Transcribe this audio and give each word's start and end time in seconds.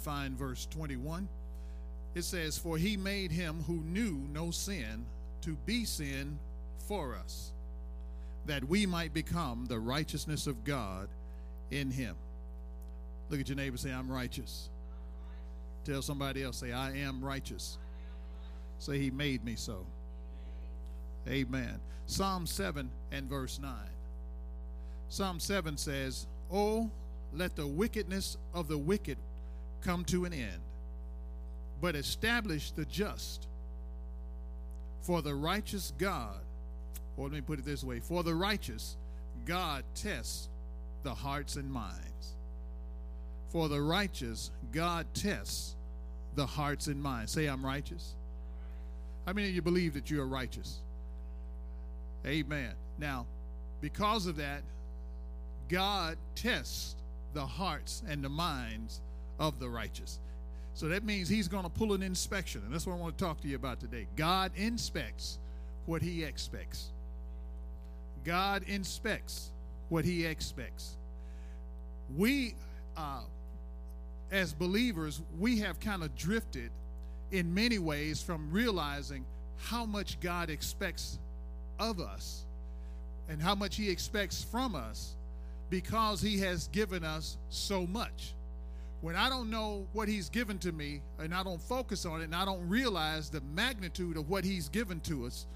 Find 0.00 0.36
verse 0.36 0.66
21. 0.70 1.28
It 2.14 2.22
says, 2.22 2.58
For 2.58 2.76
he 2.76 2.96
made 2.96 3.30
him 3.30 3.62
who 3.66 3.74
knew 3.74 4.20
no 4.32 4.50
sin 4.50 5.06
to 5.42 5.56
be 5.66 5.84
sin 5.84 6.38
for 6.88 7.14
us, 7.14 7.52
that 8.46 8.64
we 8.64 8.86
might 8.86 9.14
become 9.14 9.66
the 9.66 9.78
righteousness 9.78 10.46
of 10.46 10.64
God 10.64 11.08
in 11.70 11.90
him. 11.90 12.16
Look 13.28 13.40
at 13.40 13.48
your 13.48 13.56
neighbor, 13.56 13.76
say, 13.76 13.92
I'm 13.92 14.10
righteous. 14.10 14.68
Tell 15.84 16.02
somebody 16.02 16.42
else, 16.42 16.58
say, 16.58 16.72
I 16.72 16.96
am 16.96 17.24
righteous. 17.24 17.78
Say, 18.78 18.98
He 18.98 19.10
made 19.10 19.44
me 19.44 19.54
so. 19.54 19.86
Amen. 21.28 21.80
Psalm 22.06 22.46
7 22.46 22.90
and 23.12 23.28
verse 23.28 23.60
9. 23.60 23.72
Psalm 25.08 25.38
7 25.38 25.76
says, 25.76 26.26
Oh, 26.50 26.90
let 27.32 27.56
the 27.56 27.66
wickedness 27.66 28.36
of 28.52 28.68
the 28.68 28.78
wicked 28.78 29.18
come 29.82 30.04
to 30.06 30.24
an 30.24 30.32
end, 30.32 30.60
but 31.80 31.94
establish 31.94 32.70
the 32.70 32.84
just. 32.84 33.46
For 35.02 35.22
the 35.22 35.34
righteous 35.34 35.92
God, 35.98 36.38
or 37.16 37.24
let 37.24 37.32
me 37.32 37.40
put 37.40 37.58
it 37.58 37.64
this 37.64 37.82
way 37.82 38.00
for 38.00 38.22
the 38.22 38.34
righteous, 38.34 38.96
God 39.46 39.84
tests 39.94 40.48
the 41.02 41.14
hearts 41.14 41.56
and 41.56 41.70
minds. 41.70 42.34
For 43.48 43.68
the 43.68 43.80
righteous, 43.80 44.50
God 44.72 45.06
tests 45.14 45.74
the 46.34 46.46
hearts 46.46 46.86
and 46.86 47.02
minds. 47.02 47.32
Say, 47.32 47.46
I'm 47.46 47.64
righteous. 47.64 48.14
How 49.26 49.32
many 49.32 49.48
of 49.48 49.54
you 49.54 49.62
believe 49.62 49.94
that 49.94 50.10
you 50.10 50.20
are 50.20 50.26
righteous? 50.26 50.78
Amen. 52.26 52.72
Now, 52.98 53.26
because 53.80 54.26
of 54.26 54.36
that, 54.36 54.62
God 55.68 56.16
tests 56.34 56.94
the 57.32 57.46
hearts 57.46 58.02
and 58.08 58.22
the 58.22 58.28
minds 58.28 59.00
of 59.40 59.58
the 59.58 59.68
righteous. 59.68 60.20
So 60.74 60.88
that 60.88 61.02
means 61.02 61.28
he's 61.28 61.48
going 61.48 61.64
to 61.64 61.70
pull 61.70 61.94
an 61.94 62.02
inspection. 62.02 62.62
And 62.64 62.72
that's 62.72 62.86
what 62.86 62.92
I 62.92 62.98
want 62.98 63.18
to 63.18 63.24
talk 63.24 63.40
to 63.40 63.48
you 63.48 63.56
about 63.56 63.80
today. 63.80 64.06
God 64.14 64.52
inspects 64.54 65.38
what 65.86 66.02
he 66.02 66.22
expects. 66.22 66.90
God 68.24 68.62
inspects 68.68 69.50
what 69.88 70.04
he 70.04 70.24
expects. 70.26 70.96
We, 72.16 72.54
uh, 72.96 73.22
as 74.30 74.52
believers, 74.52 75.20
we 75.38 75.58
have 75.60 75.80
kind 75.80 76.02
of 76.02 76.14
drifted 76.14 76.70
in 77.32 77.52
many 77.54 77.78
ways 77.78 78.22
from 78.22 78.50
realizing 78.52 79.24
how 79.56 79.86
much 79.86 80.20
God 80.20 80.50
expects 80.50 81.18
of 81.78 82.00
us 82.00 82.44
and 83.28 83.40
how 83.40 83.54
much 83.54 83.76
he 83.76 83.90
expects 83.90 84.44
from 84.44 84.74
us 84.74 85.14
because 85.70 86.20
he 86.20 86.38
has 86.40 86.68
given 86.68 87.04
us 87.04 87.36
so 87.48 87.86
much 87.86 88.34
when 89.00 89.16
I 89.16 89.28
don't 89.28 89.50
know 89.50 89.86
what 89.92 90.08
he's 90.08 90.28
given 90.28 90.58
to 90.58 90.72
me 90.72 91.00
and 91.18 91.34
I 91.34 91.42
don't 91.42 91.60
focus 91.60 92.04
on 92.04 92.20
it 92.20 92.24
and 92.24 92.34
I 92.34 92.44
don't 92.44 92.68
realize 92.68 93.30
the 93.30 93.40
magnitude 93.54 94.16
of 94.16 94.28
what 94.28 94.44
he's 94.44 94.68
given 94.68 95.00
to 95.00 95.26
us, 95.26 95.46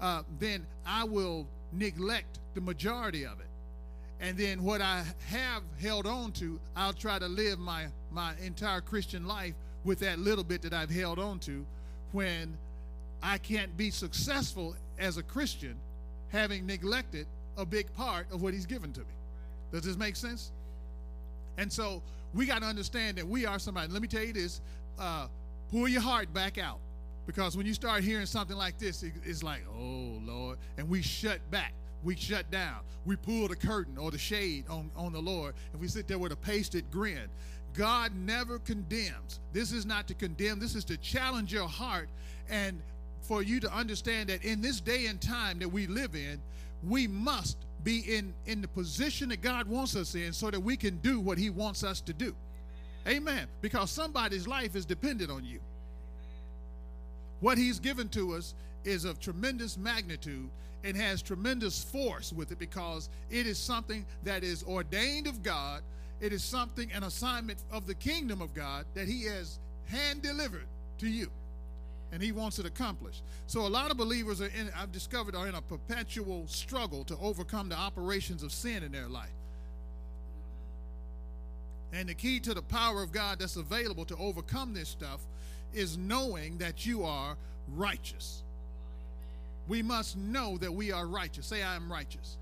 uh, 0.00 0.22
then 0.38 0.66
I 0.86 1.04
will 1.04 1.46
neglect 1.72 2.38
the 2.54 2.60
majority 2.60 3.24
of 3.24 3.40
it. 3.40 3.46
And 4.20 4.36
then 4.36 4.62
what 4.62 4.82
I 4.82 5.04
have 5.28 5.62
held 5.80 6.06
on 6.06 6.32
to, 6.32 6.60
I'll 6.76 6.92
try 6.92 7.18
to 7.18 7.26
live 7.26 7.58
my, 7.58 7.86
my 8.12 8.34
entire 8.42 8.82
Christian 8.82 9.26
life 9.26 9.54
with 9.84 10.00
that 10.00 10.18
little 10.18 10.44
bit 10.44 10.60
that 10.62 10.74
I've 10.74 10.90
held 10.90 11.18
on 11.18 11.38
to 11.40 11.64
when 12.12 12.54
I 13.22 13.38
can't 13.38 13.74
be 13.78 13.90
successful 13.90 14.76
as 14.98 15.16
a 15.16 15.22
Christian 15.22 15.76
having 16.28 16.66
neglected 16.66 17.26
a 17.56 17.64
big 17.64 17.92
part 17.94 18.26
of 18.30 18.42
what 18.42 18.52
he's 18.52 18.66
given 18.66 18.92
to 18.92 19.00
me. 19.00 19.06
Does 19.72 19.82
this 19.82 19.96
make 19.96 20.16
sense? 20.16 20.50
And 21.56 21.72
so 21.72 22.02
we 22.34 22.46
got 22.46 22.62
to 22.62 22.66
understand 22.66 23.18
that 23.18 23.26
we 23.26 23.46
are 23.46 23.58
somebody. 23.58 23.92
Let 23.92 24.02
me 24.02 24.08
tell 24.08 24.22
you 24.22 24.32
this 24.32 24.60
uh, 24.98 25.26
pull 25.70 25.88
your 25.88 26.00
heart 26.00 26.32
back 26.32 26.58
out. 26.58 26.78
Because 27.26 27.56
when 27.56 27.66
you 27.66 27.74
start 27.74 28.02
hearing 28.02 28.26
something 28.26 28.56
like 28.56 28.78
this, 28.78 29.02
it, 29.02 29.12
it's 29.24 29.42
like, 29.42 29.62
oh, 29.78 30.20
Lord. 30.24 30.58
And 30.78 30.88
we 30.88 31.02
shut 31.02 31.38
back. 31.50 31.74
We 32.02 32.16
shut 32.16 32.50
down. 32.50 32.78
We 33.04 33.16
pull 33.16 33.46
the 33.48 33.56
curtain 33.56 33.98
or 33.98 34.10
the 34.10 34.18
shade 34.18 34.64
on, 34.68 34.90
on 34.96 35.12
the 35.12 35.20
Lord. 35.20 35.54
And 35.72 35.80
we 35.80 35.88
sit 35.88 36.08
there 36.08 36.18
with 36.18 36.32
a 36.32 36.36
pasted 36.36 36.90
grin. 36.90 37.28
God 37.74 38.12
never 38.16 38.58
condemns. 38.58 39.38
This 39.52 39.70
is 39.70 39.86
not 39.86 40.08
to 40.08 40.14
condemn, 40.14 40.58
this 40.58 40.74
is 40.74 40.84
to 40.86 40.96
challenge 40.96 41.52
your 41.52 41.68
heart 41.68 42.08
and 42.48 42.80
for 43.22 43.42
you 43.42 43.60
to 43.60 43.72
understand 43.72 44.28
that 44.28 44.44
in 44.44 44.60
this 44.60 44.80
day 44.80 45.06
and 45.06 45.20
time 45.20 45.60
that 45.60 45.68
we 45.68 45.86
live 45.86 46.16
in, 46.16 46.40
we 46.82 47.06
must 47.06 47.58
be 47.84 48.00
in, 48.16 48.34
in 48.46 48.60
the 48.60 48.68
position 48.68 49.28
that 49.30 49.40
God 49.40 49.66
wants 49.66 49.96
us 49.96 50.14
in 50.14 50.32
so 50.32 50.50
that 50.50 50.60
we 50.60 50.76
can 50.76 50.98
do 50.98 51.20
what 51.20 51.38
He 51.38 51.50
wants 51.50 51.82
us 51.84 52.00
to 52.02 52.12
do. 52.12 52.34
Amen. 53.08 53.46
Because 53.60 53.90
somebody's 53.90 54.46
life 54.46 54.76
is 54.76 54.84
dependent 54.84 55.30
on 55.30 55.44
you. 55.44 55.60
What 57.40 57.58
He's 57.58 57.78
given 57.78 58.08
to 58.10 58.34
us 58.34 58.54
is 58.84 59.04
of 59.04 59.20
tremendous 59.20 59.76
magnitude 59.76 60.50
and 60.84 60.96
has 60.96 61.22
tremendous 61.22 61.82
force 61.82 62.32
with 62.32 62.52
it 62.52 62.58
because 62.58 63.08
it 63.30 63.46
is 63.46 63.58
something 63.58 64.06
that 64.24 64.42
is 64.42 64.62
ordained 64.64 65.26
of 65.26 65.42
God. 65.42 65.82
It 66.20 66.32
is 66.32 66.44
something, 66.44 66.90
an 66.92 67.04
assignment 67.04 67.60
of 67.70 67.86
the 67.86 67.94
kingdom 67.94 68.42
of 68.42 68.54
God 68.54 68.84
that 68.94 69.08
He 69.08 69.24
has 69.24 69.58
hand 69.86 70.22
delivered 70.22 70.66
to 70.98 71.08
you 71.08 71.30
and 72.12 72.22
he 72.22 72.32
wants 72.32 72.58
it 72.58 72.66
accomplished. 72.66 73.22
So 73.46 73.66
a 73.66 73.68
lot 73.68 73.90
of 73.90 73.96
believers 73.96 74.40
are 74.40 74.46
in 74.46 74.70
I've 74.76 74.92
discovered 74.92 75.34
are 75.34 75.48
in 75.48 75.54
a 75.54 75.62
perpetual 75.62 76.46
struggle 76.48 77.04
to 77.04 77.16
overcome 77.20 77.68
the 77.68 77.76
operations 77.76 78.42
of 78.42 78.52
sin 78.52 78.82
in 78.82 78.92
their 78.92 79.08
life. 79.08 79.30
And 81.92 82.08
the 82.08 82.14
key 82.14 82.40
to 82.40 82.54
the 82.54 82.62
power 82.62 83.02
of 83.02 83.12
God 83.12 83.38
that's 83.40 83.56
available 83.56 84.04
to 84.06 84.16
overcome 84.16 84.74
this 84.74 84.88
stuff 84.88 85.20
is 85.74 85.96
knowing 85.96 86.58
that 86.58 86.86
you 86.86 87.04
are 87.04 87.36
righteous. 87.74 88.42
We 89.68 89.82
must 89.82 90.16
know 90.16 90.56
that 90.58 90.72
we 90.72 90.92
are 90.92 91.06
righteous. 91.06 91.46
Say, 91.46 91.62
I 91.62 91.76
am 91.76 91.90
righteous. 91.90 92.36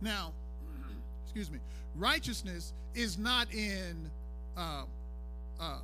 Now, 0.00 0.32
excuse 1.24 1.50
me, 1.50 1.58
righteousness 1.96 2.72
is 2.94 3.18
not 3.18 3.52
in 3.52 4.10
uh, 4.56 4.82
uh, 5.60 5.78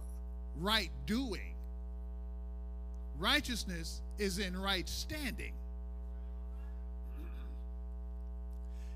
right 0.60 0.90
doing 1.06 1.55
Righteousness 3.18 4.00
is 4.18 4.38
in 4.38 4.60
right 4.60 4.88
standing. 4.88 5.52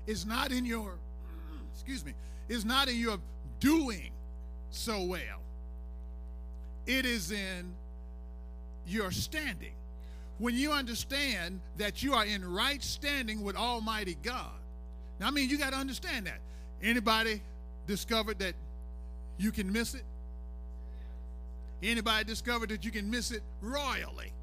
It's 0.07 0.25
not 0.25 0.51
in 0.51 0.65
your, 0.65 0.93
excuse 1.73 2.05
me, 2.05 2.13
it's 2.49 2.65
not 2.65 2.87
in 2.87 2.97
your 2.97 3.17
doing 3.59 4.11
so 4.71 5.03
well. 5.03 5.39
It 6.85 7.05
is 7.05 7.31
in 7.31 7.73
your 8.87 9.11
standing. 9.11 9.73
When 10.39 10.55
you 10.55 10.71
understand 10.71 11.59
that 11.77 12.01
you 12.01 12.13
are 12.13 12.25
in 12.25 12.51
right 12.51 12.83
standing 12.83 13.43
with 13.43 13.55
Almighty 13.55 14.17
God. 14.23 14.49
Now, 15.19 15.27
I 15.27 15.31
mean, 15.31 15.49
you 15.49 15.57
got 15.57 15.71
to 15.71 15.77
understand 15.77 16.25
that. 16.25 16.39
Anybody 16.81 17.41
discovered 17.85 18.39
that 18.39 18.55
you 19.37 19.51
can 19.51 19.71
miss 19.71 19.93
it? 19.93 20.03
Anybody 21.83 22.25
discovered 22.25 22.69
that 22.69 22.85
you 22.85 22.91
can 22.91 23.09
miss 23.09 23.31
it 23.31 23.41
royally? 23.61 24.33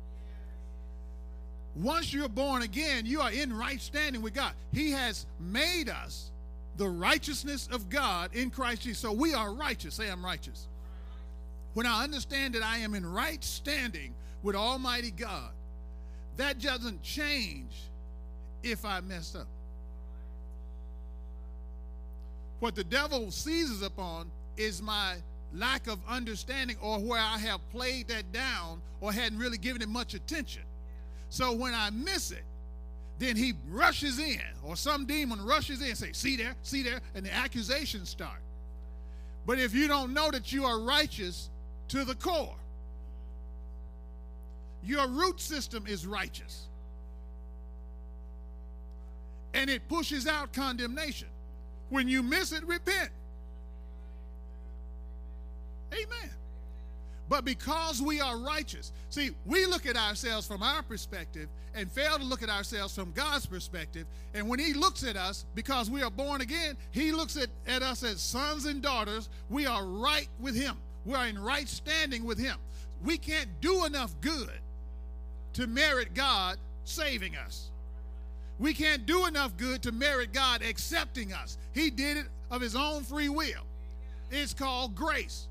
Once 1.77 2.13
you're 2.13 2.29
born 2.29 2.63
again, 2.63 3.07
you 3.07 3.21
are 3.21 3.31
in 3.31 3.57
right 3.57 3.81
standing 3.81 4.21
with 4.21 4.35
God. 4.35 4.53
He 4.73 4.91
has 4.91 5.27
made 5.39 5.89
us 5.89 6.31
the 6.77 6.89
righteousness 6.89 7.69
of 7.71 7.89
God 7.89 8.35
in 8.35 8.51
Christ 8.51 8.83
Jesus. 8.83 8.99
So 8.99 9.13
we 9.13 9.35
are 9.35 9.53
righteous. 9.53 9.95
Say, 9.95 10.11
I'm 10.11 10.25
righteous. 10.25 10.67
When 11.75 11.87
I 11.87 12.03
understand 12.03 12.55
that 12.55 12.63
I 12.65 12.79
am 12.79 12.95
in 12.95 13.07
right 13.07 13.43
standing 13.45 14.15
with 14.43 14.57
Almighty 14.57 15.13
God, 15.13 15.51
that 16.37 16.61
doesn't 16.61 17.03
change 17.03 17.73
if 18.63 18.85
I 18.85 19.01
mess 19.01 19.37
up. 19.37 19.47
What 22.61 22.75
the 22.75 22.85
devil 22.85 23.31
seizes 23.31 23.83
upon 23.83 24.31
is 24.57 24.83
my 24.83 25.15
lack 25.55 25.87
of 25.87 25.99
understanding 26.09 26.77
or 26.81 26.99
where 26.99 27.21
I 27.21 27.39
have 27.39 27.61
played 27.71 28.09
that 28.09 28.33
down 28.33 28.81
or 29.01 29.13
hadn't 29.13 29.39
really 29.39 29.59
given 29.59 29.83
it 29.83 29.89
much 29.89 30.15
attention. 30.15 30.63
So 31.31 31.53
when 31.53 31.75
I 31.75 31.91
miss 31.91 32.31
it, 32.31 32.45
then 33.19 33.37
he 33.37 33.55
rushes 33.69 34.19
in, 34.19 34.41
or 34.63 34.77
some 34.77 35.05
demon 35.05 35.45
rushes 35.45 35.81
in 35.81 35.89
and 35.89 35.99
say, 35.99 36.13
see 36.13 36.37
there, 36.37 36.55
see 36.63 36.83
there, 36.83 37.01
and 37.15 37.27
the 37.27 37.35
accusations 37.35 38.09
start. 38.09 38.39
But 39.45 39.59
if 39.59 39.75
you 39.75 39.89
don't 39.89 40.15
know 40.15 40.31
that 40.31 40.53
you 40.53 40.65
are 40.65 40.79
righteous 40.81 41.51
to 41.89 42.05
the 42.05 42.15
core, 42.15 42.55
your 44.85 45.09
root 45.09 45.41
system 45.41 45.87
is 45.89 46.07
righteous. 46.07 46.67
And 49.55 49.69
it 49.69 49.89
pushes 49.89 50.27
out 50.27 50.53
condemnation. 50.53 51.29
When 51.89 52.09
you 52.09 52.23
miss 52.23 52.53
it, 52.53 52.65
repent. 52.67 53.11
Amen. 55.93 56.31
But 57.29 57.45
because 57.45 58.01
we 58.01 58.21
are 58.21 58.39
righteous, 58.39 58.93
see, 59.11 59.31
we 59.45 59.67
look 59.67 59.87
at 59.87 59.97
ourselves 59.97 60.47
from 60.47 60.63
our 60.63 60.83
perspective 60.83 61.49
and 61.75 61.91
fail 61.91 62.19
to 62.19 62.25
look 62.25 62.43
at 62.43 62.49
ourselves 62.49 62.95
from 62.95 63.13
God's 63.13 63.45
perspective. 63.45 64.07
And 64.33 64.49
when 64.49 64.59
He 64.59 64.73
looks 64.73 65.05
at 65.05 65.17
us, 65.17 65.45
because 65.55 65.91
we 65.91 66.03
are 66.03 66.11
born 66.11 66.41
again, 66.41 66.77
He 66.91 67.13
looks 67.13 67.37
at, 67.37 67.49
at 67.67 67.83
us 67.83 68.03
as 68.03 68.21
sons 68.21 68.65
and 68.65 68.81
daughters. 68.81 69.29
We 69.51 69.67
are 69.67 69.85
right 69.85 70.29
with 70.41 70.57
Him, 70.57 70.77
we 71.05 71.15
are 71.15 71.27
in 71.27 71.39
right 71.39 71.69
standing 71.69 72.25
with 72.25 72.39
Him. 72.39 72.57
We 73.05 73.19
can't 73.19 73.61
do 73.61 73.85
enough 73.85 74.15
good 74.21 74.59
to 75.53 75.67
merit 75.67 76.15
God 76.15 76.57
saving 76.85 77.37
us. 77.37 77.71
We 78.59 78.75
can't 78.75 79.07
do 79.07 79.27
enough 79.27 79.57
good 79.57 79.83
to 79.83 79.93
merit 79.93 80.33
God 80.33 80.63
accepting 80.63 81.33
us. 81.33 81.59
He 81.73 81.91
did 81.91 82.17
it 82.17 82.27
of 82.51 82.61
His 82.61 82.75
own 82.75 83.05
free 83.05 83.29
will. 83.29 83.63
It's 84.31 84.55
called 84.55 84.95
grace. 84.95 85.48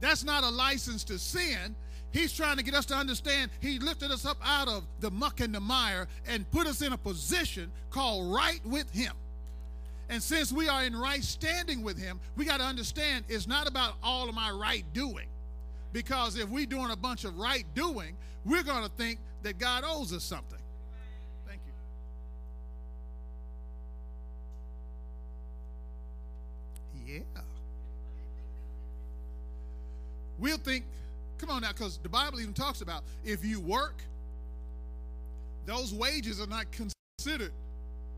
That's 0.00 0.24
not 0.24 0.44
a 0.44 0.48
license 0.48 1.04
to 1.04 1.18
sin. 1.18 1.76
He's 2.12 2.32
trying 2.32 2.56
to 2.56 2.64
get 2.64 2.74
us 2.74 2.86
to 2.86 2.94
understand 2.94 3.50
he 3.60 3.78
lifted 3.78 4.10
us 4.10 4.26
up 4.26 4.38
out 4.44 4.66
of 4.66 4.84
the 4.98 5.10
muck 5.10 5.40
and 5.40 5.54
the 5.54 5.60
mire 5.60 6.08
and 6.26 6.50
put 6.50 6.66
us 6.66 6.82
in 6.82 6.92
a 6.92 6.98
position 6.98 7.70
called 7.90 8.34
right 8.34 8.60
with 8.64 8.90
him. 8.90 9.12
And 10.08 10.20
since 10.20 10.50
we 10.50 10.68
are 10.68 10.82
in 10.82 10.96
right 10.96 11.22
standing 11.22 11.82
with 11.82 11.96
him, 11.96 12.18
we 12.36 12.44
got 12.44 12.58
to 12.58 12.64
understand 12.64 13.24
it's 13.28 13.46
not 13.46 13.68
about 13.68 13.94
all 14.02 14.28
of 14.28 14.34
my 14.34 14.50
right 14.50 14.84
doing. 14.92 15.28
Because 15.92 16.36
if 16.36 16.48
we're 16.48 16.66
doing 16.66 16.90
a 16.90 16.96
bunch 16.96 17.24
of 17.24 17.38
right 17.38 17.64
doing, 17.74 18.16
we're 18.44 18.64
going 18.64 18.82
to 18.82 18.90
think 18.90 19.20
that 19.42 19.58
God 19.58 19.84
owes 19.86 20.12
us 20.12 20.24
something. 20.24 20.58
Thank 21.46 21.60
you. 27.06 27.14
Yeah 27.36 27.42
we'll 30.40 30.58
think, 30.58 30.84
come 31.38 31.50
on 31.50 31.62
now, 31.62 31.68
because 31.68 31.98
the 31.98 32.08
Bible 32.08 32.40
even 32.40 32.54
talks 32.54 32.80
about 32.80 33.04
if 33.24 33.44
you 33.44 33.60
work, 33.60 34.02
those 35.66 35.94
wages 35.94 36.40
are 36.40 36.46
not 36.46 36.66
considered 36.72 37.52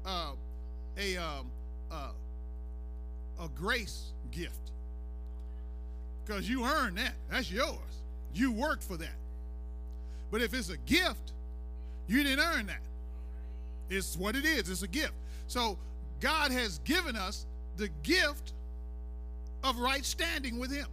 uh, 0.06 0.32
a 0.96 1.16
um, 1.16 1.50
uh, 1.90 2.10
a 3.40 3.48
grace 3.48 4.12
gift 4.30 4.70
because 6.24 6.48
you 6.48 6.64
earn 6.64 6.94
that. 6.94 7.12
That's 7.30 7.50
yours. 7.50 7.78
You 8.34 8.52
worked 8.52 8.84
for 8.84 8.96
that. 8.96 9.14
But 10.30 10.40
if 10.40 10.54
it's 10.54 10.70
a 10.70 10.78
gift, 10.78 11.32
you 12.08 12.22
didn't 12.22 12.44
earn 12.44 12.66
that. 12.66 12.80
It's 13.90 14.16
what 14.16 14.36
it 14.36 14.44
is. 14.44 14.70
It's 14.70 14.82
a 14.82 14.88
gift. 14.88 15.12
So 15.48 15.76
God 16.20 16.50
has 16.52 16.78
given 16.78 17.16
us 17.16 17.44
the 17.76 17.88
gift 18.02 18.52
of 19.62 19.78
right 19.78 20.04
standing 20.04 20.58
with 20.58 20.72
Him. 20.72 20.86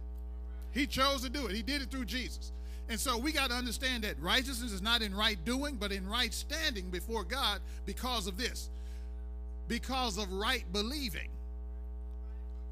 He 0.72 0.86
chose 0.86 1.22
to 1.22 1.30
do 1.30 1.46
it. 1.46 1.54
He 1.54 1.62
did 1.62 1.82
it 1.82 1.90
through 1.90 2.04
Jesus. 2.04 2.52
And 2.88 2.98
so 2.98 3.16
we 3.18 3.32
got 3.32 3.50
to 3.50 3.56
understand 3.56 4.04
that 4.04 4.20
righteousness 4.20 4.72
is 4.72 4.82
not 4.82 5.02
in 5.02 5.14
right 5.14 5.42
doing, 5.44 5.76
but 5.76 5.92
in 5.92 6.08
right 6.08 6.32
standing 6.32 6.90
before 6.90 7.24
God 7.24 7.60
because 7.86 8.26
of 8.26 8.36
this. 8.36 8.68
Because 9.68 10.18
of 10.18 10.32
right 10.32 10.64
believing. 10.72 11.28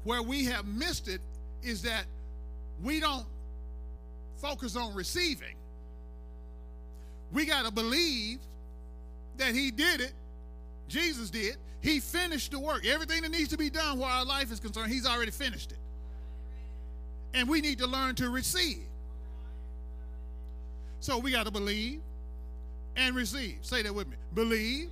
Where 0.03 0.21
we 0.21 0.45
have 0.45 0.65
missed 0.65 1.07
it 1.07 1.21
is 1.63 1.83
that 1.83 2.05
we 2.83 2.99
don't 2.99 3.25
focus 4.37 4.75
on 4.75 4.93
receiving. 4.93 5.55
We 7.31 7.45
got 7.45 7.65
to 7.65 7.71
believe 7.71 8.39
that 9.37 9.53
He 9.53 9.71
did 9.71 10.01
it. 10.01 10.13
Jesus 10.87 11.29
did. 11.29 11.55
He 11.81 12.01
finished 12.01 12.51
the 12.51 12.59
work. 12.59 12.85
Everything 12.85 13.21
that 13.21 13.31
needs 13.31 13.49
to 13.49 13.57
be 13.57 13.69
done 13.69 13.99
where 13.99 14.09
our 14.09 14.25
life 14.25 14.51
is 14.51 14.59
concerned, 14.59 14.91
He's 14.91 15.05
already 15.05 15.31
finished 15.31 15.71
it 15.71 15.78
and 17.33 17.47
we 17.47 17.61
need 17.61 17.79
to 17.79 17.87
learn 17.87 18.15
to 18.15 18.29
receive. 18.29 18.83
So 20.99 21.17
we 21.17 21.31
got 21.31 21.45
to 21.45 21.51
believe 21.51 22.01
and 22.95 23.15
receive. 23.15 23.59
Say 23.61 23.81
that 23.83 23.93
with 23.93 24.07
me. 24.07 24.17
Believe 24.33 24.89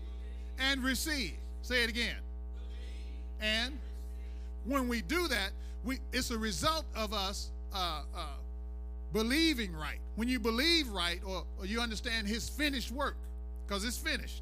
and 0.59 0.83
receive. 0.83 1.33
Say 1.61 1.83
it 1.83 1.89
again. 1.89 2.15
And 3.41 3.77
when 4.65 4.87
we 4.87 5.01
do 5.01 5.27
that, 5.27 5.51
we 5.83 5.99
it's 6.11 6.31
a 6.31 6.37
result 6.37 6.85
of 6.95 7.13
us 7.13 7.51
uh, 7.73 8.01
uh, 8.15 8.25
believing 9.13 9.75
right. 9.75 9.99
When 10.15 10.27
you 10.27 10.39
believe 10.39 10.89
right, 10.89 11.19
or, 11.25 11.43
or 11.59 11.65
you 11.65 11.79
understand 11.79 12.27
His 12.27 12.49
finished 12.49 12.91
work, 12.91 13.15
because 13.67 13.83
it's 13.83 13.97
finished, 13.97 14.41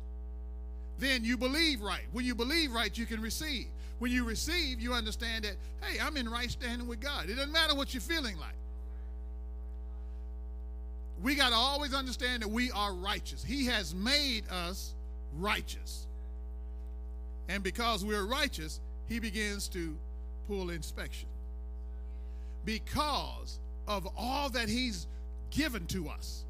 then 0.97 1.25
you 1.25 1.37
believe 1.37 1.81
right. 1.81 2.05
When 2.11 2.25
you 2.25 2.35
believe 2.35 2.71
right, 2.71 2.95
you 2.97 3.05
can 3.05 3.21
receive. 3.21 3.67
When 3.99 4.11
you 4.11 4.25
receive, 4.25 4.81
you 4.81 4.93
understand 4.93 5.45
that, 5.45 5.55
hey, 5.81 5.99
I'm 5.99 6.17
in 6.17 6.27
right 6.27 6.51
standing 6.51 6.87
with 6.87 6.99
God. 6.99 7.29
It 7.29 7.35
doesn't 7.35 7.51
matter 7.51 7.75
what 7.75 7.93
you're 7.93 8.01
feeling 8.01 8.37
like. 8.37 8.55
We 11.23 11.35
got 11.35 11.49
to 11.49 11.55
always 11.55 11.93
understand 11.93 12.43
that 12.43 12.49
we 12.49 12.71
are 12.71 12.93
righteous. 12.93 13.43
He 13.43 13.65
has 13.67 13.95
made 13.95 14.43
us 14.49 14.93
righteous. 15.37 16.07
And 17.47 17.63
because 17.63 18.03
we're 18.03 18.25
righteous, 18.25 18.81
he 19.07 19.19
begins 19.19 19.69
to 19.69 19.95
pull 20.47 20.71
inspection. 20.71 21.29
Because 22.65 23.59
of 23.87 24.07
all 24.17 24.49
that 24.49 24.67
he's 24.67 25.07
given 25.51 25.85
to 25.87 26.09
us. 26.09 26.43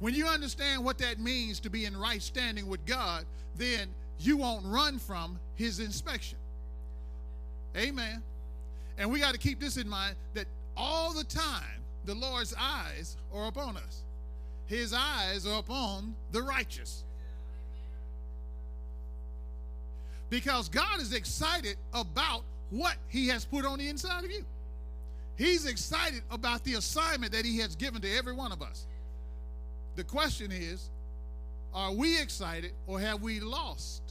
When 0.00 0.14
you 0.14 0.26
understand 0.26 0.84
what 0.84 0.98
that 0.98 1.18
means 1.18 1.60
to 1.60 1.70
be 1.70 1.86
in 1.86 1.96
right 1.96 2.22
standing 2.22 2.66
with 2.66 2.84
God, 2.84 3.24
then 3.56 3.88
you 4.18 4.36
won't 4.36 4.64
run 4.66 4.98
from 4.98 5.38
his 5.54 5.80
inspection. 5.80 6.38
Amen. 7.76 8.22
And 8.98 9.10
we 9.10 9.20
got 9.20 9.32
to 9.32 9.38
keep 9.38 9.60
this 9.60 9.76
in 9.76 9.88
mind 9.88 10.14
that 10.34 10.46
all 10.76 11.12
the 11.12 11.24
time 11.24 11.82
the 12.04 12.14
Lord's 12.14 12.54
eyes 12.58 13.16
are 13.34 13.48
upon 13.48 13.76
us. 13.76 14.02
His 14.66 14.94
eyes 14.94 15.46
are 15.46 15.58
upon 15.58 16.14
the 16.32 16.42
righteous. 16.42 17.04
Because 20.30 20.68
God 20.68 21.00
is 21.00 21.12
excited 21.12 21.76
about 21.92 22.42
what 22.70 22.96
he 23.08 23.28
has 23.28 23.44
put 23.44 23.64
on 23.64 23.78
the 23.78 23.88
inside 23.88 24.24
of 24.24 24.30
you. 24.30 24.44
He's 25.36 25.66
excited 25.66 26.22
about 26.30 26.64
the 26.64 26.74
assignment 26.74 27.32
that 27.32 27.44
he 27.44 27.58
has 27.58 27.74
given 27.76 28.00
to 28.02 28.16
every 28.16 28.32
one 28.32 28.52
of 28.52 28.62
us. 28.62 28.86
The 29.96 30.04
question 30.04 30.50
is, 30.52 30.90
are 31.74 31.92
we 31.92 32.20
excited 32.20 32.72
or 32.86 33.00
have 33.00 33.22
we 33.22 33.40
lost 33.40 34.02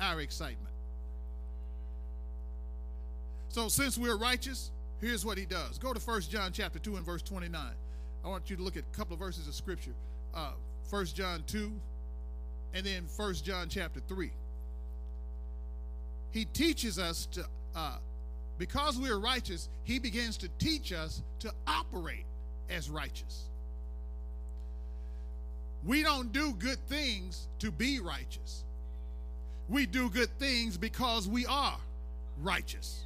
our 0.00 0.20
excitement? 0.20 0.74
So 3.48 3.68
since 3.68 3.96
we're 3.98 4.16
righteous, 4.16 4.70
here's 5.00 5.24
what 5.24 5.38
he 5.38 5.44
does. 5.44 5.78
Go 5.78 5.92
to 5.92 6.00
1 6.00 6.22
John 6.22 6.52
chapter 6.52 6.78
2 6.78 6.96
and 6.96 7.04
verse 7.04 7.22
29. 7.22 7.60
I 8.24 8.28
want 8.28 8.50
you 8.50 8.56
to 8.56 8.62
look 8.62 8.76
at 8.76 8.84
a 8.90 8.96
couple 8.96 9.14
of 9.14 9.20
verses 9.20 9.46
of 9.46 9.54
scripture. 9.54 9.94
Uh, 10.34 10.52
1 10.90 11.06
John 11.06 11.44
2 11.46 11.72
and 12.74 12.86
then 12.86 13.06
1 13.16 13.34
John 13.34 13.68
chapter 13.68 14.00
3. 14.08 14.30
He 16.30 16.46
teaches 16.46 16.98
us 16.98 17.26
to, 17.32 17.44
uh, 17.76 17.96
because 18.58 18.98
we 18.98 19.10
are 19.10 19.20
righteous, 19.20 19.68
he 19.84 19.98
begins 19.98 20.38
to 20.38 20.48
teach 20.58 20.92
us 20.92 21.22
to 21.40 21.52
operate 21.66 22.24
as 22.70 22.88
righteous. 22.88 23.48
We 25.84 26.02
don't 26.02 26.32
do 26.32 26.52
good 26.54 26.78
things 26.88 27.48
to 27.58 27.70
be 27.70 27.98
righteous. 27.98 28.64
We 29.68 29.86
do 29.86 30.10
good 30.10 30.30
things 30.38 30.76
because 30.76 31.26
we 31.26 31.46
are 31.46 31.78
righteous. 32.42 33.04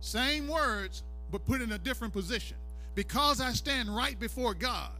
Same 0.00 0.46
words, 0.46 1.02
but 1.32 1.44
put 1.46 1.60
in 1.60 1.72
a 1.72 1.78
different 1.78 2.12
position. 2.12 2.56
Because 2.94 3.40
I 3.40 3.52
stand 3.52 3.94
right 3.94 4.18
before 4.18 4.54
God, 4.54 4.90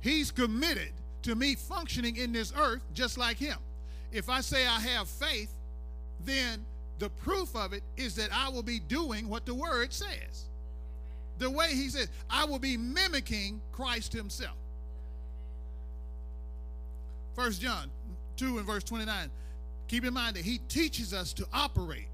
He's 0.00 0.30
committed 0.30 0.92
to 1.22 1.34
me 1.34 1.54
functioning 1.54 2.16
in 2.16 2.32
this 2.32 2.52
earth 2.56 2.82
just 2.94 3.18
like 3.18 3.36
Him. 3.36 3.58
If 4.12 4.28
I 4.30 4.40
say 4.40 4.66
I 4.66 4.80
have 4.80 5.08
faith, 5.08 5.52
then 6.24 6.64
the 6.98 7.10
proof 7.10 7.54
of 7.54 7.72
it 7.72 7.82
is 7.96 8.16
that 8.16 8.30
I 8.32 8.48
will 8.48 8.62
be 8.62 8.80
doing 8.80 9.28
what 9.28 9.44
the 9.44 9.54
Word 9.54 9.92
says 9.92 10.47
the 11.38 11.50
way 11.50 11.68
he 11.68 11.88
says, 11.88 12.08
I 12.28 12.44
will 12.44 12.58
be 12.58 12.76
mimicking 12.76 13.60
Christ 13.72 14.12
himself. 14.12 14.56
First 17.34 17.60
John 17.60 17.90
2 18.36 18.58
and 18.58 18.66
verse 18.66 18.84
29. 18.84 19.30
Keep 19.86 20.04
in 20.04 20.14
mind 20.14 20.36
that 20.36 20.44
he 20.44 20.58
teaches 20.68 21.14
us 21.14 21.32
to 21.34 21.46
operate 21.52 22.08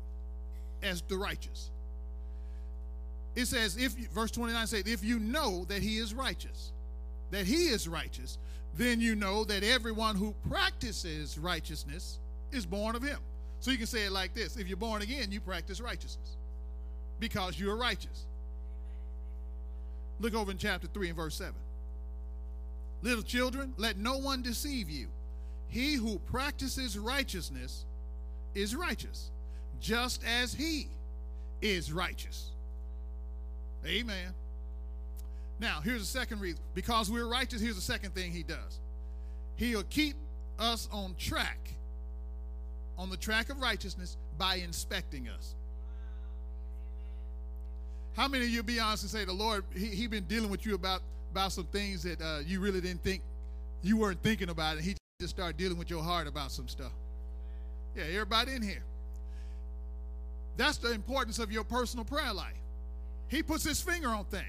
as 0.83 1.03
the 1.03 1.17
righteous. 1.17 1.71
it 3.35 3.47
says, 3.47 3.77
if 3.77 3.93
verse 4.11 4.31
29 4.31 4.67
says, 4.67 4.83
if 4.87 5.03
you 5.03 5.19
know 5.19 5.65
that 5.69 5.83
he 5.83 5.97
is 5.97 6.15
righteous, 6.15 6.73
that 7.31 7.47
he 7.47 7.67
is 7.69 7.89
righteous, 7.89 8.39
then 8.77 9.01
you 9.01 9.15
know 9.15 9.45
that 9.45 9.63
everyone 9.63 10.17
who 10.17 10.35
practices 10.49 11.39
righteousness 11.39 12.19
is 12.53 12.67
born 12.67 12.95
of 12.95 13.03
him. 13.03 13.19
So 13.61 13.71
you 13.71 13.79
can 13.79 13.87
say 13.87 14.05
it 14.05 14.13
like 14.13 14.35
this 14.35 14.57
if 14.57 14.69
you're 14.69 14.77
born 14.77 15.03
again, 15.03 15.33
you 15.33 15.41
practice 15.41 15.81
righteousness 15.81 16.37
because 17.19 17.59
you're 17.59 17.77
righteous. 17.77 18.27
Look 20.25 20.35
over 20.35 20.51
in 20.51 20.57
chapter 20.57 20.87
3 20.87 21.09
and 21.09 21.17
verse 21.19 21.35
7. 21.35 21.53
Little 23.03 23.23
children, 23.23 23.75
let 23.77 23.99
no 23.99 24.17
one 24.17 24.41
deceive 24.41 24.89
you. 24.89 25.09
He 25.69 25.97
who 25.97 26.19
practices 26.19 26.99
righteousness 26.99 27.85
is 28.55 28.75
righteous, 28.75 29.31
just 29.83 30.23
as 30.25 30.55
he 30.55 30.89
is 31.61 31.93
righteous. 31.93 32.53
Amen. 33.85 34.33
Now, 35.61 35.83
here's 35.85 36.01
the 36.01 36.07
second 36.07 36.41
reason. 36.41 36.63
Because 36.75 37.11
we're 37.11 37.29
righteous, 37.29 37.61
here's 37.61 37.77
the 37.77 37.83
second 37.83 38.15
thing 38.15 38.33
he 38.33 38.45
does. 38.45 38.81
He'll 39.57 39.83
keep 39.83 40.17
us 40.59 40.89
on 40.91 41.17
track, 41.19 41.59
on 42.97 43.11
the 43.11 43.19
track 43.19 43.51
of 43.51 43.61
righteousness, 43.61 44.17
by 44.39 44.55
inspecting 44.55 45.29
us. 45.29 45.55
How 48.17 48.29
many 48.29 48.45
of 48.45 48.51
you 48.51 48.63
be 48.63 48.79
honest 48.81 49.03
and 49.03 49.11
say 49.11 49.25
the 49.25 49.33
Lord, 49.33 49.65
He, 49.75 49.87
he 49.87 50.07
been 50.07 50.25
dealing 50.25 50.51
with 50.51 50.65
you 50.65 50.75
about 50.75 51.03
about 51.33 51.51
some 51.51 51.65
things 51.65 52.05
that 52.05 52.21
uh, 52.23 52.39
you 52.47 52.61
really 52.61 52.81
didn't 52.81 53.03
think 53.03 53.21
you 53.83 53.97
weren't 53.97 54.23
thinking 54.23 54.51
about, 54.51 54.77
and 54.77 54.85
He 54.85 54.95
just 55.21 55.35
started 55.35 55.57
dealing 55.57 55.77
with 55.77 55.91
your 55.91 56.03
heart 56.03 56.29
about 56.29 56.53
some 56.53 56.69
stuff. 56.69 56.93
Yeah, 57.97 58.05
everybody 58.05 58.53
in 58.53 58.63
here. 58.63 58.83
That's 60.57 60.79
the 60.79 60.93
importance 60.93 61.39
of 61.39 61.51
your 61.51 61.65
personal 61.65 62.05
prayer 62.05 62.33
life. 62.33 62.55
He 63.29 63.43
puts 63.43 63.65
his 63.65 63.81
finger 63.81 64.09
on 64.09 64.25
things. 64.27 64.45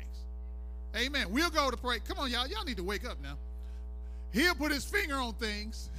Amen. 0.96 1.28
We'll 1.32 1.50
go 1.50 1.72
to 1.72 1.78
pray. 1.78 2.00
Come 2.00 2.20
on, 2.20 2.32
y'all. 2.32 2.48
Y'all 2.48 2.64
need 2.64 2.78
to 2.78 2.84
wake 2.84 3.08
up 3.08 3.18
now. 3.22 3.38
He'll 4.32 4.56
put 4.56 4.72
his 4.72 4.86
finger 4.86 5.16
on 5.16 5.34
things. 5.34 5.90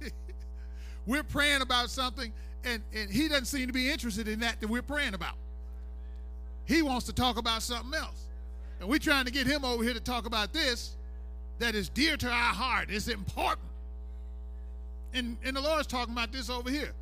we're 1.06 1.22
praying 1.22 1.62
about 1.62 1.90
something, 1.90 2.32
and, 2.64 2.82
and 2.94 3.10
he 3.10 3.28
doesn't 3.28 3.46
seem 3.46 3.66
to 3.66 3.72
be 3.72 3.90
interested 3.90 4.28
in 4.28 4.40
that 4.40 4.60
that 4.60 4.68
we're 4.68 4.82
praying 4.82 5.14
about. 5.14 5.34
He 6.72 6.80
wants 6.80 7.04
to 7.06 7.12
talk 7.12 7.36
about 7.36 7.62
something 7.62 7.92
else. 7.92 8.28
And 8.80 8.88
we're 8.88 8.98
trying 8.98 9.26
to 9.26 9.30
get 9.30 9.46
him 9.46 9.62
over 9.62 9.84
here 9.84 9.92
to 9.92 10.00
talk 10.00 10.24
about 10.24 10.54
this 10.54 10.96
that 11.58 11.74
is 11.74 11.90
dear 11.90 12.16
to 12.16 12.26
our 12.26 12.54
heart. 12.54 12.88
It's 12.88 13.08
important. 13.08 13.68
And, 15.12 15.36
and 15.44 15.54
the 15.54 15.60
Lord's 15.60 15.86
talking 15.86 16.14
about 16.14 16.32
this 16.32 16.48
over 16.48 16.70
here. 16.70 16.92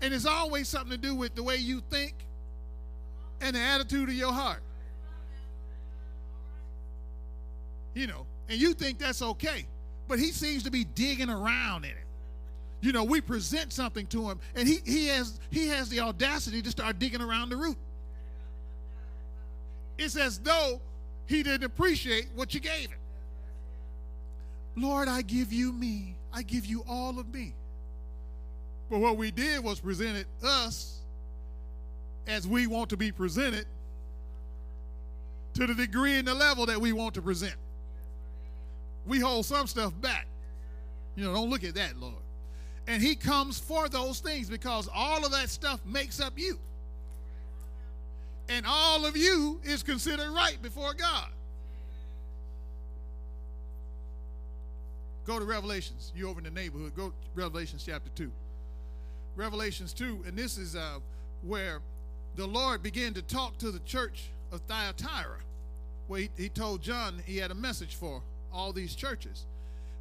And 0.00 0.14
it's 0.14 0.24
always 0.24 0.68
something 0.68 0.92
to 0.92 0.96
do 0.96 1.16
with 1.16 1.34
the 1.34 1.42
way 1.42 1.56
you 1.56 1.82
think 1.90 2.14
and 3.40 3.56
the 3.56 3.60
attitude 3.60 4.08
of 4.08 4.14
your 4.14 4.32
heart. 4.32 4.62
You 7.94 8.06
know, 8.06 8.24
and 8.48 8.60
you 8.60 8.72
think 8.72 8.98
that's 8.98 9.20
okay. 9.20 9.66
But 10.06 10.20
he 10.20 10.30
seems 10.30 10.62
to 10.62 10.70
be 10.70 10.84
digging 10.84 11.28
around 11.28 11.84
in 11.84 11.90
it. 11.90 11.96
You 12.80 12.92
know, 12.92 13.02
we 13.02 13.20
present 13.20 13.72
something 13.72 14.06
to 14.06 14.30
him, 14.30 14.38
and 14.54 14.68
he, 14.68 14.78
he 14.84 15.08
has 15.08 15.40
he 15.50 15.66
has 15.66 15.88
the 15.88 15.98
audacity 15.98 16.62
to 16.62 16.70
start 16.70 17.00
digging 17.00 17.20
around 17.20 17.48
the 17.48 17.56
root 17.56 17.76
it's 19.98 20.16
as 20.16 20.38
though 20.38 20.80
he 21.26 21.42
didn't 21.42 21.64
appreciate 21.64 22.28
what 22.34 22.54
you 22.54 22.60
gave 22.60 22.88
him. 22.88 22.98
Lord, 24.76 25.08
I 25.08 25.22
give 25.22 25.52
you 25.52 25.72
me. 25.72 26.16
I 26.32 26.42
give 26.42 26.64
you 26.64 26.84
all 26.88 27.18
of 27.18 27.32
me. 27.32 27.54
But 28.88 29.00
what 29.00 29.16
we 29.16 29.30
did 29.30 29.62
was 29.62 29.80
presented 29.80 30.26
us 30.42 31.00
as 32.26 32.46
we 32.46 32.66
want 32.66 32.90
to 32.90 32.96
be 32.96 33.10
presented 33.10 33.66
to 35.54 35.66
the 35.66 35.74
degree 35.74 36.16
and 36.18 36.28
the 36.28 36.34
level 36.34 36.66
that 36.66 36.80
we 36.80 36.92
want 36.92 37.14
to 37.14 37.22
present. 37.22 37.56
We 39.04 39.18
hold 39.18 39.46
some 39.46 39.66
stuff 39.66 39.92
back. 40.00 40.26
You 41.16 41.24
know, 41.24 41.34
don't 41.34 41.50
look 41.50 41.64
at 41.64 41.74
that, 41.74 41.98
Lord. 41.98 42.14
And 42.86 43.02
he 43.02 43.16
comes 43.16 43.58
for 43.58 43.88
those 43.88 44.20
things 44.20 44.48
because 44.48 44.88
all 44.94 45.24
of 45.24 45.32
that 45.32 45.50
stuff 45.50 45.80
makes 45.84 46.20
up 46.20 46.38
you 46.38 46.58
and 48.48 48.64
all 48.66 49.04
of 49.04 49.16
you 49.16 49.60
is 49.64 49.82
considered 49.82 50.30
right 50.30 50.60
before 50.62 50.94
God. 50.94 51.28
Go 55.26 55.38
to 55.38 55.44
Revelations. 55.44 56.10
You 56.16 56.30
over 56.30 56.40
in 56.40 56.44
the 56.44 56.50
neighborhood. 56.50 56.92
Go 56.96 57.08
to 57.08 57.14
Revelations 57.34 57.84
chapter 57.86 58.10
2. 58.16 58.30
Revelations 59.36 59.92
2, 59.92 60.24
and 60.26 60.36
this 60.36 60.58
is 60.58 60.74
uh, 60.74 60.98
where 61.42 61.80
the 62.34 62.46
Lord 62.46 62.82
began 62.82 63.14
to 63.14 63.22
talk 63.22 63.56
to 63.58 63.70
the 63.70 63.78
church 63.80 64.30
of 64.50 64.60
Thyatira, 64.62 65.38
where 66.08 66.22
he, 66.22 66.30
he 66.36 66.48
told 66.48 66.82
John 66.82 67.22
he 67.24 67.36
had 67.36 67.50
a 67.50 67.54
message 67.54 67.94
for 67.94 68.22
all 68.52 68.72
these 68.72 68.94
churches. 68.94 69.44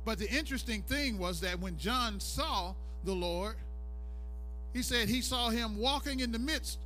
But 0.05 0.17
the 0.17 0.29
interesting 0.29 0.81
thing 0.81 1.19
was 1.19 1.41
that 1.41 1.59
when 1.59 1.77
John 1.77 2.19
saw 2.19 2.73
the 3.03 3.13
Lord, 3.13 3.57
he 4.73 4.81
said 4.81 5.09
he 5.09 5.21
saw 5.21 5.49
him 5.49 5.77
walking 5.77 6.21
in 6.21 6.31
the 6.31 6.39
midst 6.39 6.79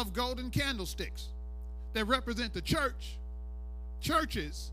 of 0.00 0.12
golden 0.12 0.50
candlesticks 0.50 1.28
that 1.92 2.04
represent 2.04 2.54
the 2.54 2.62
church, 2.62 3.18
churches, 4.00 4.70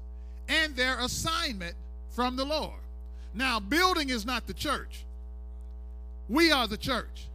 and 0.47 0.75
their 0.75 0.99
assignment 0.99 1.75
from 2.09 2.35
the 2.35 2.45
Lord. 2.45 2.79
Now, 3.33 3.59
building 3.59 4.09
is 4.09 4.25
not 4.25 4.47
the 4.47 4.53
church, 4.53 5.05
we 6.29 6.51
are 6.51 6.67
the 6.67 6.77
church. 6.77 7.27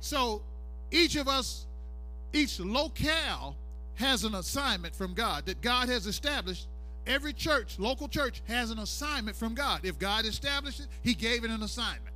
So 0.00 0.42
each 0.90 1.16
of 1.16 1.28
us, 1.28 1.66
each 2.32 2.58
locale 2.60 3.56
has 3.94 4.24
an 4.24 4.34
assignment 4.34 4.94
from 4.94 5.14
God 5.14 5.46
that 5.46 5.60
God 5.60 5.88
has 5.88 6.06
established. 6.06 6.66
Every 7.06 7.32
church, 7.32 7.78
local 7.78 8.08
church, 8.08 8.42
has 8.46 8.70
an 8.70 8.78
assignment 8.78 9.36
from 9.36 9.54
God. 9.54 9.80
If 9.84 9.98
God 9.98 10.24
established 10.24 10.80
it, 10.80 10.86
He 11.02 11.14
gave 11.14 11.44
it 11.44 11.50
an 11.50 11.62
assignment. 11.62 12.11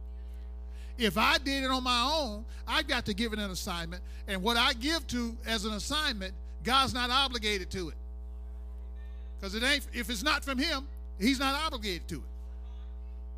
If 0.98 1.18
I 1.18 1.38
did 1.38 1.64
it 1.64 1.70
on 1.70 1.82
my 1.82 2.10
own, 2.12 2.44
I've 2.66 2.86
got 2.86 3.04
to 3.06 3.14
give 3.14 3.32
it 3.32 3.38
an 3.38 3.50
assignment. 3.50 4.02
And 4.28 4.42
what 4.42 4.56
I 4.56 4.72
give 4.72 5.06
to 5.08 5.36
as 5.46 5.64
an 5.64 5.74
assignment, 5.74 6.32
God's 6.64 6.94
not 6.94 7.10
obligated 7.10 7.70
to 7.72 7.90
it. 7.90 7.94
Because 9.38 9.54
it 9.54 9.62
ain't 9.62 9.86
if 9.92 10.08
it's 10.08 10.22
not 10.22 10.44
from 10.44 10.58
him, 10.58 10.86
he's 11.18 11.38
not 11.38 11.54
obligated 11.54 12.08
to 12.08 12.16
it. 12.16 12.22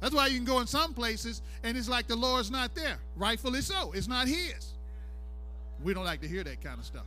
That's 0.01 0.15
why 0.15 0.29
you 0.29 0.37
can 0.37 0.45
go 0.45 0.61
in 0.61 0.69
some 0.69 0.95
places 0.95 1.43
and 1.65 1.77
it's 1.77 1.89
like 1.89 2.07
the 2.07 2.15
Lord's 2.15 2.51
not 2.51 2.75
there. 2.75 2.99
Rightfully 3.17 3.63
so. 3.63 3.91
It's 3.93 4.07
not 4.07 4.29
his. 4.29 4.73
We 5.83 5.95
don't 5.95 6.05
like 6.05 6.21
to 6.21 6.29
hear 6.29 6.45
that 6.45 6.63
kind 6.63 6.79
of 6.79 6.85
stuff. 6.85 7.05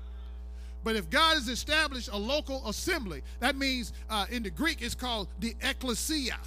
But 0.83 0.95
if 0.95 1.09
God 1.09 1.35
has 1.35 1.47
established 1.47 2.09
a 2.11 2.17
local 2.17 2.67
assembly, 2.67 3.21
that 3.39 3.55
means 3.55 3.93
uh, 4.09 4.25
in 4.29 4.43
the 4.43 4.49
Greek 4.49 4.81
it's 4.81 4.95
called 4.95 5.27
the 5.39 5.55
ecclesia. 5.61 6.37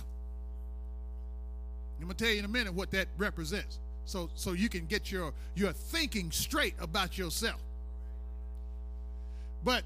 I'm 1.98 2.04
going 2.04 2.16
to 2.16 2.24
tell 2.24 2.32
you 2.32 2.40
in 2.40 2.44
a 2.44 2.48
minute 2.48 2.74
what 2.74 2.90
that 2.90 3.08
represents 3.16 3.78
so 4.04 4.30
so 4.34 4.52
you 4.52 4.68
can 4.68 4.86
get 4.86 5.10
your 5.10 5.32
your 5.54 5.72
thinking 5.72 6.30
straight 6.30 6.74
about 6.80 7.16
yourself. 7.18 7.60
But 9.64 9.84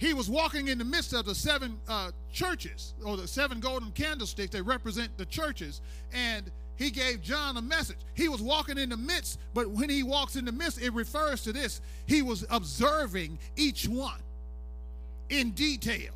he 0.00 0.14
was 0.14 0.30
walking 0.30 0.68
in 0.68 0.78
the 0.78 0.84
midst 0.84 1.12
of 1.12 1.26
the 1.26 1.34
seven 1.34 1.78
uh, 1.86 2.10
churches 2.32 2.94
or 3.04 3.18
the 3.18 3.28
seven 3.28 3.60
golden 3.60 3.92
candlesticks 3.92 4.50
that 4.52 4.62
represent 4.62 5.16
the 5.18 5.26
churches 5.26 5.82
and 6.12 6.50
he 6.76 6.90
gave 6.90 7.20
john 7.20 7.58
a 7.58 7.62
message. 7.62 7.98
He 8.14 8.28
was 8.28 8.40
walking 8.40 8.78
in 8.78 8.88
the 8.88 8.96
midst 8.96 9.38
but 9.52 9.68
when 9.70 9.90
he 9.90 10.02
walks 10.02 10.36
in 10.36 10.46
the 10.46 10.52
midst 10.52 10.80
it 10.80 10.92
refers 10.94 11.42
to 11.42 11.52
this. 11.52 11.80
He 12.06 12.22
was 12.22 12.46
observing 12.50 13.38
each 13.56 13.86
one 13.86 14.20
in 15.28 15.50
detail. 15.50 16.12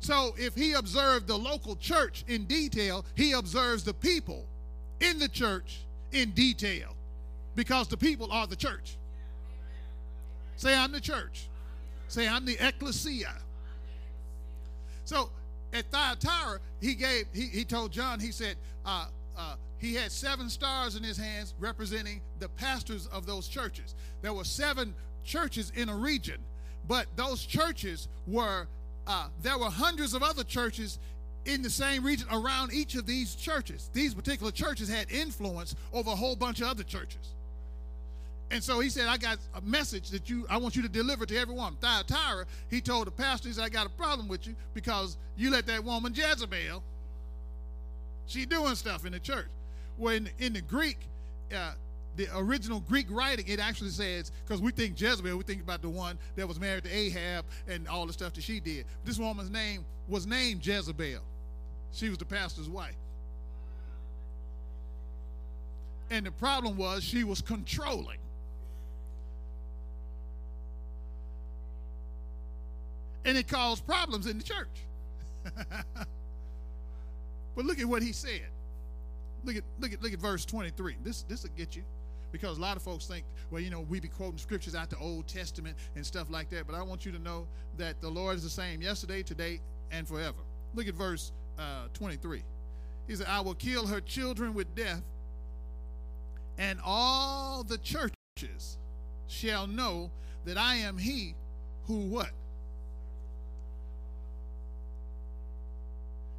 So 0.00 0.34
if 0.38 0.54
he 0.54 0.74
observed 0.74 1.26
the 1.26 1.36
local 1.38 1.76
church 1.76 2.24
in 2.28 2.44
detail 2.44 3.06
he 3.14 3.32
observes 3.32 3.84
the 3.84 3.94
people 3.94 4.44
in 5.00 5.18
the 5.18 5.28
church 5.28 5.80
in 6.12 6.30
detail 6.30 6.94
because 7.54 7.88
the 7.88 7.96
people 7.96 8.30
are 8.32 8.46
the 8.46 8.56
church. 8.56 8.96
Say, 10.56 10.74
I'm 10.74 10.92
the 10.92 11.00
church. 11.00 11.48
Say, 12.08 12.28
I'm 12.28 12.44
the 12.44 12.56
ecclesia. 12.60 13.34
So 15.04 15.30
at 15.72 15.90
Thyatira, 15.90 16.60
he 16.80 16.94
gave, 16.94 17.26
he, 17.32 17.46
he 17.46 17.64
told 17.64 17.92
John, 17.92 18.20
he 18.20 18.32
said, 18.32 18.56
uh, 18.84 19.06
uh, 19.36 19.54
he 19.78 19.94
had 19.94 20.12
seven 20.12 20.50
stars 20.50 20.96
in 20.96 21.02
his 21.02 21.16
hands 21.16 21.54
representing 21.58 22.20
the 22.38 22.48
pastors 22.50 23.06
of 23.06 23.26
those 23.26 23.48
churches. 23.48 23.94
There 24.20 24.34
were 24.34 24.44
seven 24.44 24.94
churches 25.24 25.72
in 25.74 25.88
a 25.88 25.96
region, 25.96 26.38
but 26.86 27.06
those 27.16 27.44
churches 27.44 28.08
were, 28.26 28.66
uh, 29.06 29.28
there 29.42 29.58
were 29.58 29.70
hundreds 29.70 30.12
of 30.12 30.22
other 30.22 30.44
churches 30.44 30.98
in 31.52 31.62
the 31.62 31.70
same 31.70 32.04
region 32.04 32.28
around 32.32 32.72
each 32.72 32.94
of 32.94 33.06
these 33.06 33.34
churches. 33.34 33.90
These 33.92 34.14
particular 34.14 34.52
churches 34.52 34.88
had 34.88 35.10
influence 35.10 35.74
over 35.92 36.10
a 36.10 36.16
whole 36.16 36.36
bunch 36.36 36.60
of 36.60 36.68
other 36.68 36.82
churches. 36.82 37.34
And 38.52 38.62
so 38.62 38.80
he 38.80 38.90
said, 38.90 39.06
I 39.06 39.16
got 39.16 39.38
a 39.54 39.60
message 39.60 40.10
that 40.10 40.28
you 40.28 40.44
I 40.50 40.56
want 40.56 40.74
you 40.74 40.82
to 40.82 40.88
deliver 40.88 41.24
to 41.24 41.36
everyone. 41.36 41.76
Thyatira, 41.80 42.46
he 42.68 42.80
told 42.80 43.06
the 43.06 43.12
pastor, 43.12 43.48
he 43.48 43.54
said, 43.54 43.64
I 43.64 43.68
got 43.68 43.86
a 43.86 43.90
problem 43.90 44.26
with 44.26 44.46
you 44.46 44.56
because 44.74 45.16
you 45.36 45.50
let 45.50 45.66
that 45.66 45.84
woman 45.84 46.12
Jezebel, 46.14 46.82
she 48.26 48.46
doing 48.46 48.74
stuff 48.74 49.06
in 49.06 49.12
the 49.12 49.20
church. 49.20 49.46
When 49.96 50.28
in, 50.38 50.46
in 50.46 50.52
the 50.54 50.62
Greek, 50.62 50.98
uh, 51.54 51.72
the 52.16 52.26
original 52.36 52.80
Greek 52.80 53.06
writing, 53.08 53.46
it 53.46 53.60
actually 53.60 53.90
says, 53.90 54.32
because 54.44 54.60
we 54.60 54.72
think 54.72 55.00
Jezebel, 55.00 55.36
we 55.36 55.44
think 55.44 55.62
about 55.62 55.80
the 55.80 55.88
one 55.88 56.18
that 56.34 56.48
was 56.48 56.58
married 56.58 56.84
to 56.84 56.90
Ahab 56.90 57.44
and 57.68 57.86
all 57.86 58.04
the 58.04 58.12
stuff 58.12 58.32
that 58.34 58.42
she 58.42 58.58
did. 58.58 58.84
This 59.04 59.18
woman's 59.18 59.50
name 59.50 59.84
was 60.08 60.26
named 60.26 60.66
Jezebel. 60.66 61.20
She 61.92 62.08
was 62.08 62.18
the 62.18 62.24
pastor's 62.24 62.68
wife. 62.68 62.94
And 66.10 66.26
the 66.26 66.32
problem 66.32 66.76
was 66.76 67.04
she 67.04 67.24
was 67.24 67.40
controlling. 67.40 68.18
And 73.24 73.36
it 73.36 73.46
caused 73.48 73.86
problems 73.86 74.26
in 74.26 74.38
the 74.38 74.44
church. 74.44 74.86
but 77.54 77.64
look 77.64 77.78
at 77.78 77.86
what 77.86 78.02
he 78.02 78.12
said. 78.12 78.48
Look 79.44 79.56
at 79.56 79.62
look 79.78 79.92
at 79.92 80.02
look 80.02 80.12
at 80.12 80.18
verse 80.18 80.44
23. 80.44 80.96
This 81.04 81.22
this 81.22 81.42
will 81.42 81.50
get 81.56 81.76
you. 81.76 81.82
Because 82.32 82.58
a 82.58 82.60
lot 82.60 82.76
of 82.76 82.82
folks 82.82 83.06
think, 83.06 83.24
well, 83.50 83.60
you 83.60 83.70
know, 83.70 83.80
we 83.80 83.98
be 83.98 84.06
quoting 84.06 84.38
scriptures 84.38 84.76
out 84.76 84.88
the 84.88 84.98
Old 84.98 85.26
Testament 85.26 85.76
and 85.96 86.06
stuff 86.06 86.30
like 86.30 86.48
that. 86.50 86.66
But 86.66 86.76
I 86.76 86.82
want 86.82 87.04
you 87.04 87.10
to 87.12 87.18
know 87.18 87.46
that 87.76 88.00
the 88.00 88.08
Lord 88.08 88.36
is 88.36 88.44
the 88.44 88.50
same 88.50 88.80
yesterday, 88.80 89.22
today, 89.22 89.60
and 89.90 90.06
forever. 90.06 90.38
Look 90.74 90.86
at 90.86 90.94
verse 90.94 91.32
uh, 91.58 91.86
23. 91.94 92.42
He 93.06 93.16
said, 93.16 93.26
I 93.28 93.40
will 93.40 93.54
kill 93.54 93.86
her 93.86 94.00
children 94.00 94.54
with 94.54 94.74
death, 94.74 95.02
and 96.58 96.78
all 96.84 97.64
the 97.64 97.78
churches 97.78 98.78
shall 99.26 99.66
know 99.66 100.10
that 100.44 100.56
I 100.56 100.76
am 100.76 100.98
he 100.98 101.34
who 101.86 101.98
what? 102.06 102.30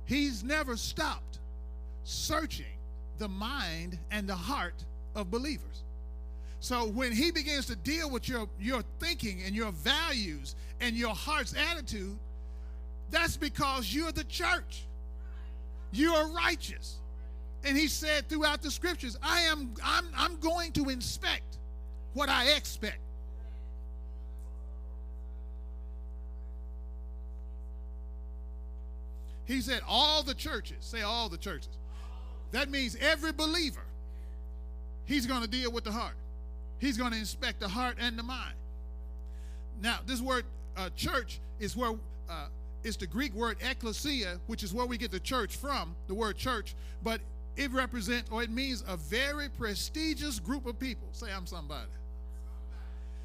He's 0.06 0.44
never 0.44 0.75
stopped 0.75 1.39
searching 2.03 2.65
the 3.18 3.30
mind 3.30 3.98
and 4.12 4.27
the 4.27 4.36
heart 4.36 4.84
of 5.15 5.32
believers. 5.32 5.84
So 6.60 6.86
when 6.88 7.12
he 7.12 7.32
begins 7.32 7.65
to 7.68 7.75
deal 7.75 8.10
with 8.10 8.27
your, 8.27 8.48
your 8.60 8.84
thinking 9.00 9.41
and 9.46 9.56
your 9.56 9.72
values 9.72 10.56
and 10.80 10.96
your 10.96 11.15
heart's 11.15 11.56
attitude, 11.56 12.18
that's 13.10 13.36
because 13.36 13.94
you're 13.94 14.12
the 14.12 14.24
church. 14.25 14.86
You 15.91 16.13
are 16.13 16.31
righteous. 16.31 16.98
And 17.63 17.77
he 17.77 17.88
said 17.88 18.27
throughout 18.27 18.62
the 18.62 18.71
scriptures, 18.71 19.17
I 19.21 19.41
am 19.41 19.74
I'm 19.83 20.05
I'm 20.15 20.39
going 20.39 20.71
to 20.74 20.89
inspect 20.89 21.57
what 22.13 22.29
I 22.29 22.51
expect. 22.51 22.98
He 29.45 29.62
said 29.62 29.81
all 29.88 30.24
the 30.24 30.33
churches, 30.33 30.77
say 30.79 31.01
all 31.01 31.27
the 31.27 31.38
churches. 31.38 31.77
That 32.51 32.69
means 32.69 32.95
every 33.00 33.33
believer. 33.33 33.83
He's 35.05 35.25
going 35.25 35.41
to 35.41 35.48
deal 35.48 35.71
with 35.71 35.83
the 35.83 35.91
heart. 35.91 36.15
He's 36.79 36.98
going 36.98 37.12
to 37.12 37.17
inspect 37.17 37.60
the 37.60 37.67
heart 37.67 37.98
and 38.00 38.17
the 38.17 38.24
mind. 38.24 38.55
Now, 39.81 40.00
this 40.05 40.21
word 40.21 40.45
uh, 40.77 40.89
church 40.95 41.39
is 41.60 41.75
where 41.75 41.93
uh, 42.29 42.48
it's 42.84 42.98
the 42.98 43.08
Greek 43.08 43.34
word 43.34 43.58
ecclesia, 43.62 44.40
which 44.48 44.64
is 44.64 44.74
where 44.74 44.86
we 44.86 44.98
get 44.98 45.12
the 45.12 45.20
church 45.20 45.56
from, 45.56 45.96
the 46.08 46.14
word 46.14 46.38
church, 46.38 46.76
but 47.04 47.22
it 47.56 47.72
represents 47.72 48.30
or 48.32 48.42
it 48.42 48.50
means 48.50 48.84
a 48.88 48.98
very 48.98 49.50
prestigious 49.50 50.40
group 50.40 50.66
of 50.66 50.80
people. 50.80 51.08
Say, 51.12 51.28
I'm 51.32 51.46
somebody. 51.46 51.92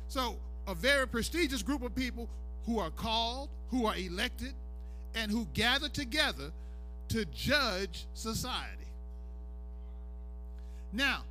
So, 0.09 0.37
a 0.67 0.75
very 0.75 1.07
prestigious 1.07 1.63
group 1.63 1.83
of 1.83 1.95
people 1.95 2.29
who 2.67 2.79
are 2.79 2.91
called, 2.91 3.49
who 3.71 3.87
are 3.87 3.97
elected, 3.97 4.53
and 5.15 5.31
who 5.31 5.47
gather 5.55 5.89
together 5.89 6.51
to 7.09 7.25
judge 7.27 8.07
society. 8.15 8.87
Now, 10.93 11.23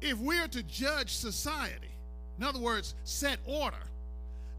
if 0.00 0.18
we're 0.18 0.48
to 0.48 0.62
judge 0.62 1.14
society, 1.14 1.90
in 2.38 2.44
other 2.44 2.58
words, 2.58 2.94
set 3.04 3.38
order, 3.46 3.76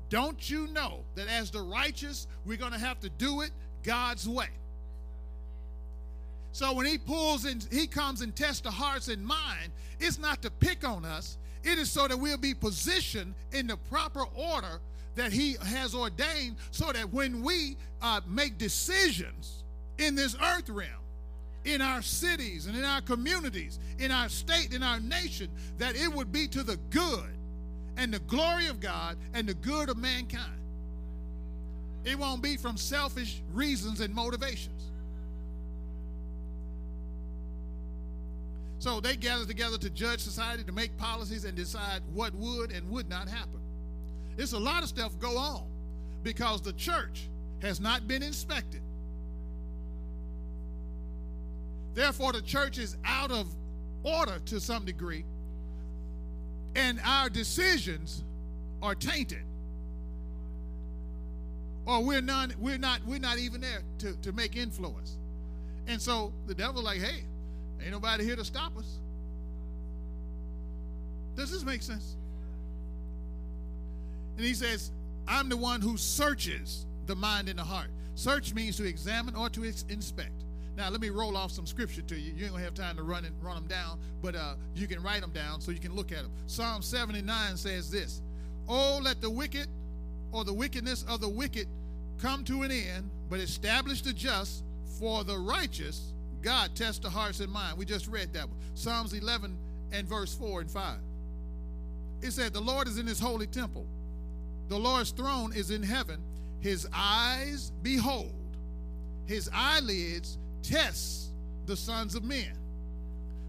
don't 0.09 0.49
you 0.49 0.67
know 0.67 0.99
that 1.15 1.27
as 1.27 1.51
the 1.51 1.61
righteous, 1.61 2.27
we're 2.45 2.57
going 2.57 2.73
to 2.73 2.79
have 2.79 2.99
to 3.01 3.09
do 3.09 3.41
it 3.41 3.51
God's 3.83 4.27
way? 4.27 4.49
So 6.51 6.73
when 6.73 6.85
he 6.85 6.97
pulls 6.99 7.45
in, 7.45 7.61
he 7.71 7.87
comes 7.87 8.21
and 8.21 8.35
tests 8.35 8.61
the 8.61 8.71
hearts 8.71 9.07
and 9.07 9.25
mind, 9.25 9.71
it's 9.99 10.19
not 10.19 10.41
to 10.43 10.51
pick 10.51 10.87
on 10.87 11.03
us. 11.03 11.37
It 11.63 11.79
is 11.79 11.89
so 11.89 12.07
that 12.07 12.17
we'll 12.17 12.37
be 12.37 12.53
positioned 12.53 13.33
in 13.51 13.67
the 13.67 13.77
proper 13.77 14.25
order 14.35 14.79
that 15.15 15.31
he 15.31 15.55
has 15.63 15.95
ordained 15.95 16.57
so 16.71 16.91
that 16.91 17.11
when 17.11 17.41
we 17.41 17.77
uh, 18.01 18.21
make 18.27 18.57
decisions 18.57 19.63
in 19.97 20.15
this 20.15 20.35
earth 20.41 20.69
realm, 20.69 20.89
in 21.65 21.81
our 21.81 22.01
cities 22.01 22.65
and 22.65 22.75
in 22.75 22.83
our 22.83 23.01
communities, 23.01 23.79
in 23.99 24.11
our 24.11 24.29
state, 24.29 24.73
in 24.73 24.83
our 24.83 24.99
nation, 24.99 25.49
that 25.77 25.95
it 25.95 26.11
would 26.13 26.31
be 26.31 26.47
to 26.47 26.63
the 26.63 26.77
good 26.89 27.33
and 27.97 28.13
the 28.13 28.19
glory 28.19 28.67
of 28.67 28.79
God 28.79 29.17
and 29.34 29.47
the 29.47 29.53
good 29.53 29.89
of 29.89 29.97
mankind. 29.97 30.60
It 32.06 32.17
won't 32.17 32.41
be 32.41 32.58
from 32.58 32.77
selfish 32.77 33.41
reasons 33.53 34.01
and 34.01 34.13
motivations. 34.13 34.82
So 38.79 38.99
they 38.99 39.15
gather 39.15 39.45
together 39.45 39.77
to 39.77 39.89
judge 39.89 40.19
society, 40.19 40.63
to 40.65 40.73
make 40.73 40.97
policies, 40.97 41.45
and 41.45 41.56
decide 41.56 42.01
what 42.13 42.36
would 42.36 42.71
and 42.71 42.89
would 42.89 43.08
not 43.08 43.29
happen. 43.29 43.62
It's 44.38 44.51
a 44.51 44.60
lot 44.60 44.84
of 44.84 44.89
stuff 44.89 45.17
go 45.19 45.38
on 45.38 45.63
because 46.21 46.62
the 46.62 46.73
church 46.73 47.29
has 47.62 47.79
not 47.79 48.08
been 48.10 48.21
inspected. 48.21 48.82
Therefore, 51.93 52.34
the 52.34 52.41
church 52.41 52.77
is 52.77 52.97
out 53.06 53.32
of 53.32 53.47
order 54.03 54.39
to 54.47 54.60
some 54.60 54.84
degree 54.84 55.23
and 56.75 56.99
our 57.05 57.29
decisions 57.29 58.23
are 58.81 58.95
tainted. 58.95 59.43
Or 61.86 62.03
we're 62.03 62.21
not 62.21 62.55
we're 62.59 62.77
not 62.77 63.01
we're 63.05 63.19
not 63.19 63.38
even 63.38 63.62
there 63.62 63.81
to, 63.99 64.15
to 64.21 64.31
make 64.31 64.55
influence. 64.55 65.17
And 65.88 66.01
so 66.01 66.31
the 66.47 66.55
devil 66.55 66.81
like 66.81 66.99
hey 66.99 67.23
ain't 67.81 67.91
nobody 67.91 68.23
here 68.23 68.36
to 68.36 68.45
stop 68.45 68.77
us. 68.77 68.99
Does 71.36 71.51
this 71.51 71.63
make 71.63 71.81
sense? 71.81 72.15
And 74.38 74.45
he 74.45 74.53
says 74.53 74.91
i'm 75.27 75.49
the 75.49 75.57
one 75.57 75.81
who 75.81 75.97
searches 75.97 76.86
the 77.05 77.15
mind 77.15 77.49
and 77.49 77.59
the 77.59 77.63
heart. 77.63 77.88
Search 78.15 78.53
means 78.53 78.77
to 78.77 78.86
examine 78.86 79.36
or 79.36 79.49
to 79.49 79.63
inspect 79.63 80.42
now, 80.75 80.89
let 80.89 81.01
me 81.01 81.09
roll 81.09 81.38
off 81.38 81.51
some 81.51 81.67
scripture 81.67 82.01
to 82.01 82.15
you. 82.15 82.33
You 82.33 82.45
ain't 82.45 82.53
gonna 82.53 82.63
have 82.63 82.73
time 82.73 82.95
to 82.97 83.03
run 83.03 83.25
and 83.25 83.36
run 83.43 83.55
them 83.55 83.67
down, 83.67 83.99
but 84.21 84.36
uh, 84.36 84.55
you 84.73 84.88
can 84.88 85.03
write 85.03 85.21
them 85.21 85.31
down 85.31 85.62
so 85.62 85.71
you 85.71 85.79
can 85.79 85.93
look 85.93 86.12
at 86.12 86.23
them. 86.23 86.31
Psalm 86.47 86.81
79 86.81 87.57
says 87.57 87.91
this: 87.91 88.21
"Oh, 88.67 88.99
let 89.01 89.21
the 89.21 89.29
wicked, 89.29 89.67
or 90.31 90.43
the 90.43 90.53
wickedness 90.53 91.05
of 91.07 91.21
the 91.21 91.29
wicked, 91.29 91.67
come 92.17 92.43
to 92.45 92.63
an 92.63 92.71
end, 92.71 93.09
but 93.29 93.39
establish 93.39 94.01
the 94.01 94.13
just. 94.13 94.63
For 94.99 95.23
the 95.23 95.38
righteous, 95.38 96.13
God 96.41 96.75
tests 96.75 96.99
the 96.99 97.09
hearts 97.09 97.39
and 97.39 97.51
mind." 97.51 97.77
We 97.77 97.86
just 97.86 98.07
read 98.07 98.33
that 98.33 98.49
one. 98.49 98.57
Psalms 98.73 99.13
11 99.13 99.57
and 99.91 100.07
verse 100.07 100.33
4 100.33 100.62
and 100.62 100.71
5. 100.71 100.97
It 102.21 102.31
said, 102.31 102.53
"The 102.53 102.62
Lord 102.62 102.88
is 102.88 102.97
in 102.97 103.05
His 103.05 103.19
holy 103.19 103.47
temple. 103.47 103.86
The 104.69 104.79
Lord's 104.79 105.12
throne 105.12 105.53
is 105.53 105.69
in 105.69 105.83
heaven. 105.83 106.19
His 106.62 106.88
eyes 106.91 107.71
behold." 107.83 108.33
His 109.25 109.49
eyelids 109.53 110.38
tests 110.63 111.32
the 111.65 111.76
sons 111.76 112.15
of 112.15 112.23
men. 112.23 112.58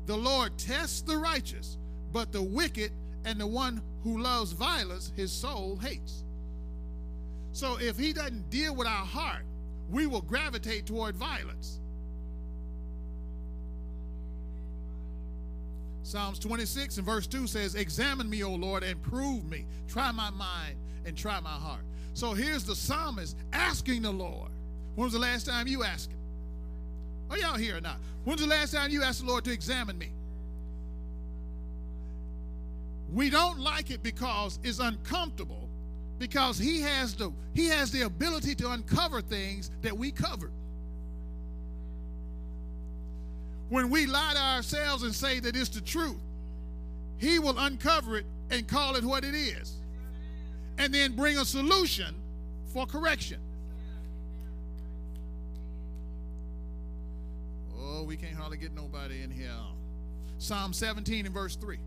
The 0.07 0.17
Lord 0.17 0.57
tests 0.59 1.01
the 1.01 1.17
righteous, 1.17 1.79
but 2.13 2.33
the 2.33 2.43
wicked 2.43 2.93
and 3.25 3.41
the 3.41 3.47
one 3.47 3.81
who 4.03 4.21
loves 4.21 4.53
violence, 4.53 5.13
his 5.17 5.33
soul 5.33 5.79
hates. 5.79 6.25
So 7.53 7.79
if 7.81 7.97
he 7.97 8.13
doesn't 8.13 8.51
deal 8.51 8.75
with 8.75 8.87
our 8.87 9.07
heart, 9.07 9.45
we 9.89 10.07
will 10.07 10.21
gravitate 10.21 10.87
toward 10.87 11.17
violence. 11.17 11.81
Psalms 16.03 16.39
26 16.39 16.99
and 16.99 17.07
verse 17.07 17.27
2 17.27 17.47
says, 17.47 17.75
Examine 17.77 18.29
me, 18.29 18.45
O 18.45 18.55
Lord, 18.55 18.83
and 18.83 19.01
prove 19.03 19.45
me. 19.47 19.65
Try 19.89 20.13
my 20.13 20.31
mind 20.31 20.77
and 21.07 21.17
try 21.17 21.41
my 21.41 21.49
heart. 21.49 21.81
So 22.13 22.35
here's 22.35 22.65
the 22.65 22.77
psalmist 22.77 23.37
asking 23.53 24.03
the 24.03 24.13
Lord. 24.13 24.51
When 24.95 25.07
was 25.07 25.15
the 25.15 25.19
last 25.19 25.47
time 25.47 25.67
you 25.67 25.83
asked 25.83 26.13
him? 26.13 26.19
Are 27.35 27.39
y'all 27.39 27.57
here 27.57 27.79
or 27.79 27.81
not? 27.81 27.97
When's 28.23 28.41
the 28.41 28.47
last 28.47 28.73
time 28.73 28.93
you 28.93 29.03
asked 29.03 29.23
the 29.23 29.27
Lord 29.27 29.45
to 29.47 29.51
examine 29.51 29.99
me? 29.99 30.13
We 33.13 33.29
don't 33.29 33.59
like 33.59 33.91
it 33.91 34.05
because 34.05 34.61
it's 34.63 34.79
uncomfortable 34.79 35.69
because 36.21 36.57
he 36.59 36.81
has 36.83 37.17
the 37.17 37.33
he 37.53 37.67
has 37.67 37.91
the 37.91 38.03
ability 38.03 38.55
to 38.57 38.71
uncover 38.71 39.21
things 39.21 39.73
that 39.83 39.99
we 39.99 40.13
covered. 40.13 40.53
When 43.69 43.91
we 43.91 44.07
lie 44.07 44.35
to 44.35 44.41
ourselves 44.41 45.03
and 45.03 45.13
say 45.13 45.41
that 45.41 45.57
it's 45.57 45.71
the 45.71 45.81
truth, 45.81 46.23
he 47.19 47.41
will 47.41 47.59
uncover 47.59 48.19
it 48.19 48.27
and 48.51 48.69
call 48.69 48.95
it 48.95 49.03
what 49.03 49.25
it 49.25 49.35
is. 49.35 49.75
And 50.79 50.95
then 50.95 51.17
bring 51.17 51.37
a 51.39 51.45
solution 51.45 52.15
for 52.73 52.87
correction. 52.87 53.41
Oh, 57.95 58.03
we 58.03 58.17
can't 58.17 58.35
hardly 58.35 58.57
get 58.57 58.75
nobody 58.75 59.23
in 59.23 59.31
here. 59.31 59.51
Psalm 60.39 60.73
17 60.73 61.27
and 61.27 61.35
verse 61.35 61.55
3. 61.55 61.79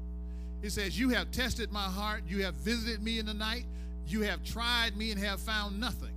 It 0.61 0.71
says, 0.71 0.97
You 0.97 1.09
have 1.09 1.31
tested 1.31 1.71
my 1.71 1.83
heart, 1.83 2.23
you 2.27 2.43
have 2.43 2.55
visited 2.55 3.03
me 3.03 3.19
in 3.19 3.25
the 3.25 3.33
night, 3.33 3.65
you 4.07 4.21
have 4.21 4.43
tried 4.43 4.95
me 4.95 5.11
and 5.11 5.19
have 5.19 5.41
found 5.41 5.79
nothing. 5.79 6.13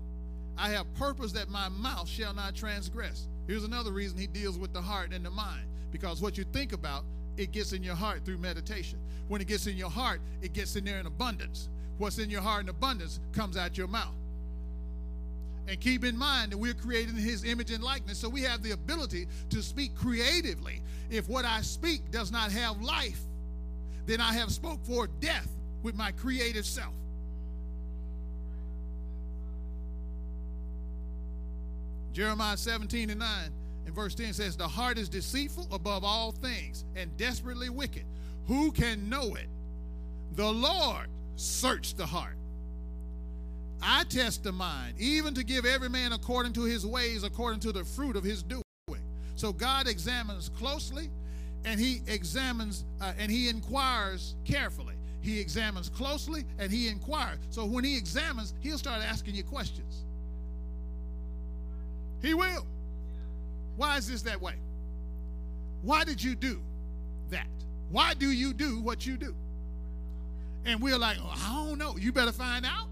I 0.56 0.68
have 0.70 0.92
purpose 0.94 1.32
that 1.32 1.48
my 1.48 1.68
mouth 1.68 2.08
shall 2.08 2.32
not 2.32 2.54
transgress. 2.54 3.26
Here's 3.46 3.64
another 3.64 3.90
reason 3.90 4.16
he 4.16 4.28
deals 4.28 4.58
with 4.58 4.72
the 4.72 4.80
heart 4.80 5.12
and 5.12 5.24
the 5.24 5.30
mind 5.30 5.66
because 5.90 6.22
what 6.22 6.38
you 6.38 6.44
think 6.44 6.72
about, 6.72 7.02
it 7.36 7.50
gets 7.50 7.72
in 7.72 7.82
your 7.82 7.96
heart 7.96 8.24
through 8.24 8.38
meditation. 8.38 8.98
When 9.26 9.40
it 9.40 9.48
gets 9.48 9.66
in 9.66 9.76
your 9.76 9.90
heart, 9.90 10.20
it 10.40 10.52
gets 10.52 10.76
in 10.76 10.84
there 10.84 11.00
in 11.00 11.06
abundance. 11.06 11.68
What's 11.98 12.18
in 12.18 12.30
your 12.30 12.42
heart 12.42 12.62
in 12.62 12.68
abundance 12.68 13.18
comes 13.32 13.56
out 13.56 13.76
your 13.76 13.88
mouth. 13.88 14.14
And 15.70 15.80
keep 15.80 16.04
in 16.04 16.18
mind 16.18 16.50
that 16.50 16.58
we're 16.58 16.74
created 16.74 17.10
in 17.10 17.22
his 17.22 17.44
image 17.44 17.70
and 17.70 17.80
likeness, 17.80 18.18
so 18.18 18.28
we 18.28 18.42
have 18.42 18.60
the 18.60 18.72
ability 18.72 19.28
to 19.50 19.62
speak 19.62 19.94
creatively. 19.94 20.82
If 21.10 21.28
what 21.28 21.44
I 21.44 21.60
speak 21.60 22.10
does 22.10 22.32
not 22.32 22.50
have 22.50 22.82
life, 22.82 23.20
then 24.04 24.20
I 24.20 24.32
have 24.32 24.50
spoke 24.50 24.84
for 24.84 25.06
death 25.06 25.46
with 25.84 25.94
my 25.94 26.10
creative 26.10 26.66
self. 26.66 26.92
Jeremiah 32.12 32.56
17 32.56 33.08
and 33.10 33.20
9 33.20 33.28
and 33.86 33.94
verse 33.94 34.16
10 34.16 34.32
says, 34.32 34.56
The 34.56 34.66
heart 34.66 34.98
is 34.98 35.08
deceitful 35.08 35.68
above 35.70 36.02
all 36.02 36.32
things 36.32 36.84
and 36.96 37.16
desperately 37.16 37.70
wicked. 37.70 38.06
Who 38.48 38.72
can 38.72 39.08
know 39.08 39.36
it? 39.36 39.46
The 40.34 40.50
Lord 40.50 41.06
searched 41.36 41.96
the 41.96 42.06
heart. 42.06 42.39
I 43.82 44.04
test 44.04 44.44
the 44.44 44.52
mind, 44.52 44.94
even 44.98 45.34
to 45.34 45.44
give 45.44 45.64
every 45.64 45.88
man 45.88 46.12
according 46.12 46.52
to 46.54 46.64
his 46.64 46.86
ways, 46.86 47.24
according 47.24 47.60
to 47.60 47.72
the 47.72 47.84
fruit 47.84 48.16
of 48.16 48.24
his 48.24 48.42
doing. 48.42 48.62
So 49.36 49.54
God 49.54 49.88
examines 49.88 50.50
closely 50.50 51.08
and 51.64 51.80
he 51.80 52.02
examines 52.06 52.84
uh, 53.00 53.12
and 53.18 53.32
he 53.32 53.48
inquires 53.48 54.34
carefully. 54.44 54.96
He 55.22 55.40
examines 55.40 55.88
closely 55.88 56.44
and 56.58 56.70
he 56.70 56.88
inquires. 56.88 57.38
So 57.48 57.64
when 57.64 57.82
he 57.82 57.96
examines, 57.96 58.52
he'll 58.60 58.76
start 58.76 59.02
asking 59.02 59.34
you 59.34 59.42
questions. 59.42 60.04
He 62.20 62.34
will. 62.34 62.66
Why 63.76 63.96
is 63.96 64.06
this 64.06 64.20
that 64.22 64.42
way? 64.42 64.56
Why 65.80 66.04
did 66.04 66.22
you 66.22 66.34
do 66.34 66.60
that? 67.30 67.46
Why 67.88 68.12
do 68.12 68.30
you 68.30 68.52
do 68.52 68.80
what 68.80 69.06
you 69.06 69.16
do? 69.16 69.34
And 70.66 70.82
we're 70.82 70.98
like, 70.98 71.16
oh, 71.18 71.32
I 71.34 71.66
don't 71.66 71.78
know. 71.78 71.96
You 71.96 72.12
better 72.12 72.32
find 72.32 72.66
out. 72.66 72.89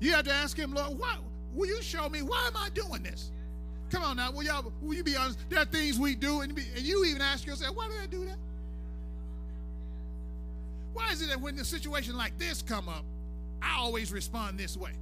You 0.00 0.12
have 0.12 0.24
to 0.24 0.32
ask 0.32 0.56
him, 0.56 0.72
Lord, 0.74 0.98
why, 0.98 1.16
will 1.54 1.66
you 1.66 1.82
show 1.82 2.08
me 2.08 2.22
why 2.22 2.46
am 2.46 2.56
I 2.56 2.68
doing 2.70 3.02
this? 3.02 3.30
Come 3.90 4.02
on 4.02 4.16
now, 4.16 4.30
will 4.30 4.42
y'all 4.42 4.72
will 4.82 4.94
you 4.94 5.02
be 5.02 5.16
honest? 5.16 5.38
There 5.48 5.58
are 5.58 5.64
things 5.64 5.98
we 5.98 6.14
do, 6.14 6.42
and, 6.42 6.54
be, 6.54 6.62
and 6.76 6.84
you 6.84 7.04
even 7.06 7.22
ask 7.22 7.46
yourself, 7.46 7.74
why 7.74 7.88
did 7.88 7.96
I 8.02 8.06
do 8.06 8.24
that? 8.26 8.36
Why 10.92 11.10
is 11.12 11.22
it 11.22 11.28
that 11.28 11.40
when 11.40 11.58
a 11.58 11.64
situation 11.64 12.16
like 12.16 12.36
this 12.38 12.60
come 12.60 12.88
up, 12.88 13.04
I 13.62 13.78
always 13.78 14.12
respond 14.12 14.58
this 14.58 14.76
way? 14.76 14.92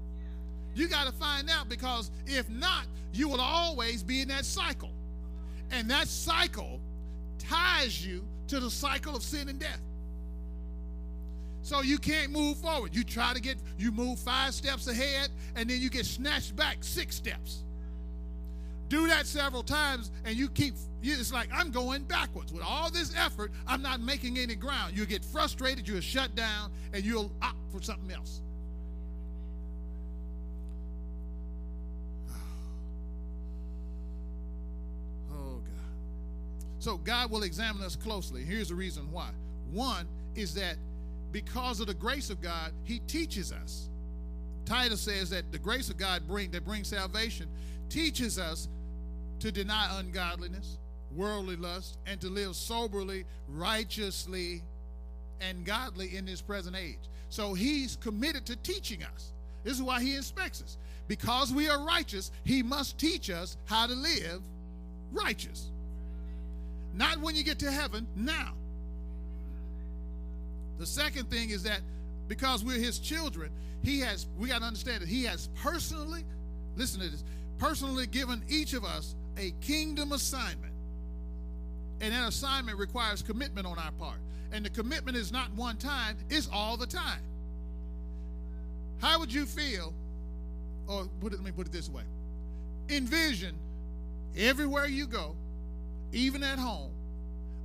You 0.75 0.89
got 0.89 1.07
to 1.07 1.13
find 1.13 1.49
out 1.51 1.69
because 1.69 2.11
if 2.27 2.49
not, 2.51 2.85
you 3.13 3.29
will 3.29 3.41
always 3.41 4.03
be 4.03 4.21
in 4.21 4.29
that 4.29 4.45
cycle. 4.45 4.91
And 5.71 5.91
that 5.91 6.07
cycle 6.07 6.81
ties 7.39 8.05
you 8.07 8.23
to 8.49 8.61
the 8.61 8.71
cycle 8.71 9.17
of 9.17 9.23
sin 9.23 9.49
and 9.49 9.59
death. 9.59 9.81
So 11.67 11.83
you 11.83 11.99
can't 11.99 12.31
move 12.31 12.59
forward. 12.59 12.95
You 12.95 13.03
try 13.03 13.35
to 13.35 13.41
get, 13.41 13.57
you 13.77 13.91
move 13.91 14.21
five 14.21 14.55
steps 14.55 14.87
ahead, 14.87 15.31
and 15.57 15.69
then 15.69 15.81
you 15.81 15.91
get 15.91 16.07
snatched 16.07 16.55
back 16.55 16.77
six 16.83 17.17
steps. 17.17 17.65
Do 18.89 19.09
that 19.09 19.27
several 19.27 19.65
times, 19.65 20.13
and 20.25 20.37
you 20.37 20.49
keep, 20.49 20.75
it's 21.03 21.33
like, 21.33 21.49
I'm 21.53 21.73
going 21.73 22.05
backwards. 22.05 22.53
With 22.53 22.63
all 22.63 22.89
this 22.93 23.13
effort, 23.17 23.51
I'm 23.67 23.83
not 23.83 24.01
making 24.01 24.39
any 24.39 24.55
ground. 24.55 24.97
You 24.97 25.07
get 25.07 25.25
frustrated, 25.25 25.89
you'll 25.89 26.01
shut 26.03 26.37
down, 26.37 26.71
and 26.93 27.05
you'll 27.05 27.33
opt 27.43 27.59
for 27.73 27.83
something 27.83 28.15
else. 28.15 28.43
Oh, 35.33 35.57
God. 35.57 36.79
So 36.79 36.97
God 36.99 37.33
will 37.33 37.43
examine 37.43 37.83
us 37.83 37.97
closely. 37.97 38.45
Here's 38.45 38.69
the 38.69 38.77
reason 38.77 39.11
why. 39.11 39.31
One 39.73 40.07
is 40.37 40.55
that 40.55 40.77
because 41.37 41.81
of 41.81 41.87
the 41.87 41.93
grace 41.93 42.31
of 42.31 42.41
God, 42.41 42.73
he 42.83 42.99
teaches 43.01 43.53
us. 43.53 43.91
Titus 44.65 45.03
says 45.03 45.29
that 45.29 45.53
the 45.53 45.59
grace 45.59 45.91
of 45.91 45.99
God 45.99 46.27
bring 46.27 46.51
that 46.53 46.65
brings 46.65 46.89
salvation 46.89 47.47
teaches 47.91 48.39
us 48.39 48.69
to 49.41 49.53
deny 49.53 49.99
ungodliness, 50.01 50.79
worldly 51.15 51.57
lust, 51.57 51.99
and 52.07 52.19
to 52.23 52.29
live 52.29 52.57
soberly, 52.57 53.27
righteously, 53.49 54.63
and 55.43 55.67
godly 55.67 56.17
in 56.17 56.25
this 56.25 56.41
present 56.41 56.75
age. 56.75 57.11
So 57.29 57.53
he's 57.53 57.97
committed 57.97 58.47
to 58.47 58.57
teaching 58.57 59.03
us. 59.03 59.35
This 59.63 59.75
is 59.75 59.83
why 59.83 60.01
he 60.01 60.17
inspects 60.17 60.63
us. 60.63 60.79
Because 61.07 61.53
we 61.53 61.69
are 61.69 61.85
righteous, 61.85 62.31
he 62.45 62.63
must 62.63 62.97
teach 62.97 63.29
us 63.29 63.59
how 63.67 63.87
to 63.87 63.93
live 63.93 64.41
righteous. 65.13 65.69
Not 66.95 67.19
when 67.19 67.37
you 67.37 67.45
get 67.45 67.59
to 67.59 67.71
heaven, 67.71 68.07
now. 68.17 68.55
The 70.79 70.87
second 70.87 71.31
thing 71.31 71.51
is 71.51 71.63
that 71.65 71.81
because 72.29 72.65
we're 72.65 72.79
his 72.79 72.99
children, 72.99 73.51
he 73.83 74.01
has, 74.01 74.27
we 74.39 74.49
got 74.49 74.61
to 74.61 74.67
understand 74.67 75.03
that 75.03 75.09
he 75.09 75.25
has 75.25 75.49
personally, 75.63 76.25
listen 76.77 77.01
to 77.01 77.09
this, 77.09 77.25
personally 77.59 78.07
given 78.07 78.43
each 78.49 78.73
of 78.75 78.85
us 78.85 79.15
a 79.39 79.53
kingdom 79.61 80.13
assignment. 80.13 80.73
And 82.01 82.13
that 82.13 82.29
assignment 82.29 82.79
requires 82.79 83.23
commitment 83.23 83.67
on 83.67 83.79
our 83.79 83.93
part. 83.93 84.19
And 84.53 84.65
the 84.65 84.71
commitment 84.71 85.17
is 85.17 85.33
not 85.33 85.53
one 85.55 85.77
time, 85.77 86.17
it's 86.29 86.49
all 86.53 86.77
the 86.77 86.87
time. 86.87 87.21
How 89.01 89.19
would 89.19 89.33
you 89.33 89.47
feel, 89.47 89.93
or 90.87 91.09
put 91.21 91.33
it, 91.33 91.37
let 91.37 91.45
me 91.45 91.53
put 91.53 91.67
it 91.67 91.73
this 91.73 91.89
way 91.89 92.03
envision 92.89 93.53
everywhere 94.37 94.87
you 94.87 95.07
go, 95.07 95.35
even 96.13 96.43
at 96.45 96.59
home, 96.59 96.91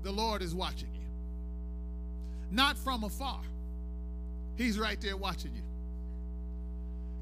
the 0.01 0.11
Lord 0.11 0.41
is 0.41 0.55
watching 0.55 0.89
you 0.93 1.00
not 2.51 2.77
from 2.77 3.03
afar. 3.03 3.41
He's 4.55 4.77
right 4.77 4.99
there 5.01 5.17
watching 5.17 5.51
you. 5.55 5.61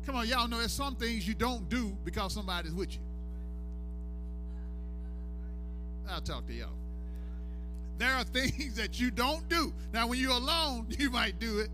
Come 0.06 0.16
on, 0.16 0.28
y'all 0.28 0.48
know 0.48 0.58
there's 0.58 0.72
some 0.72 0.96
things 0.96 1.28
you 1.28 1.36
don't 1.36 1.70
do 1.70 1.96
because 2.04 2.34
somebody's 2.34 2.74
with 2.74 2.94
you. 2.94 3.02
I'll 6.10 6.22
talk 6.22 6.48
to 6.48 6.54
y'all. 6.54 6.70
There 8.00 8.12
are 8.12 8.24
things 8.26 8.76
that 8.76 9.00
you 9.00 9.12
don't 9.12 9.48
do. 9.48 9.72
Now, 9.94 10.08
when 10.08 10.20
you're 10.20 10.32
alone, 10.32 10.88
you 10.98 11.12
might 11.12 11.40
do 11.40 11.60
it. 11.60 11.70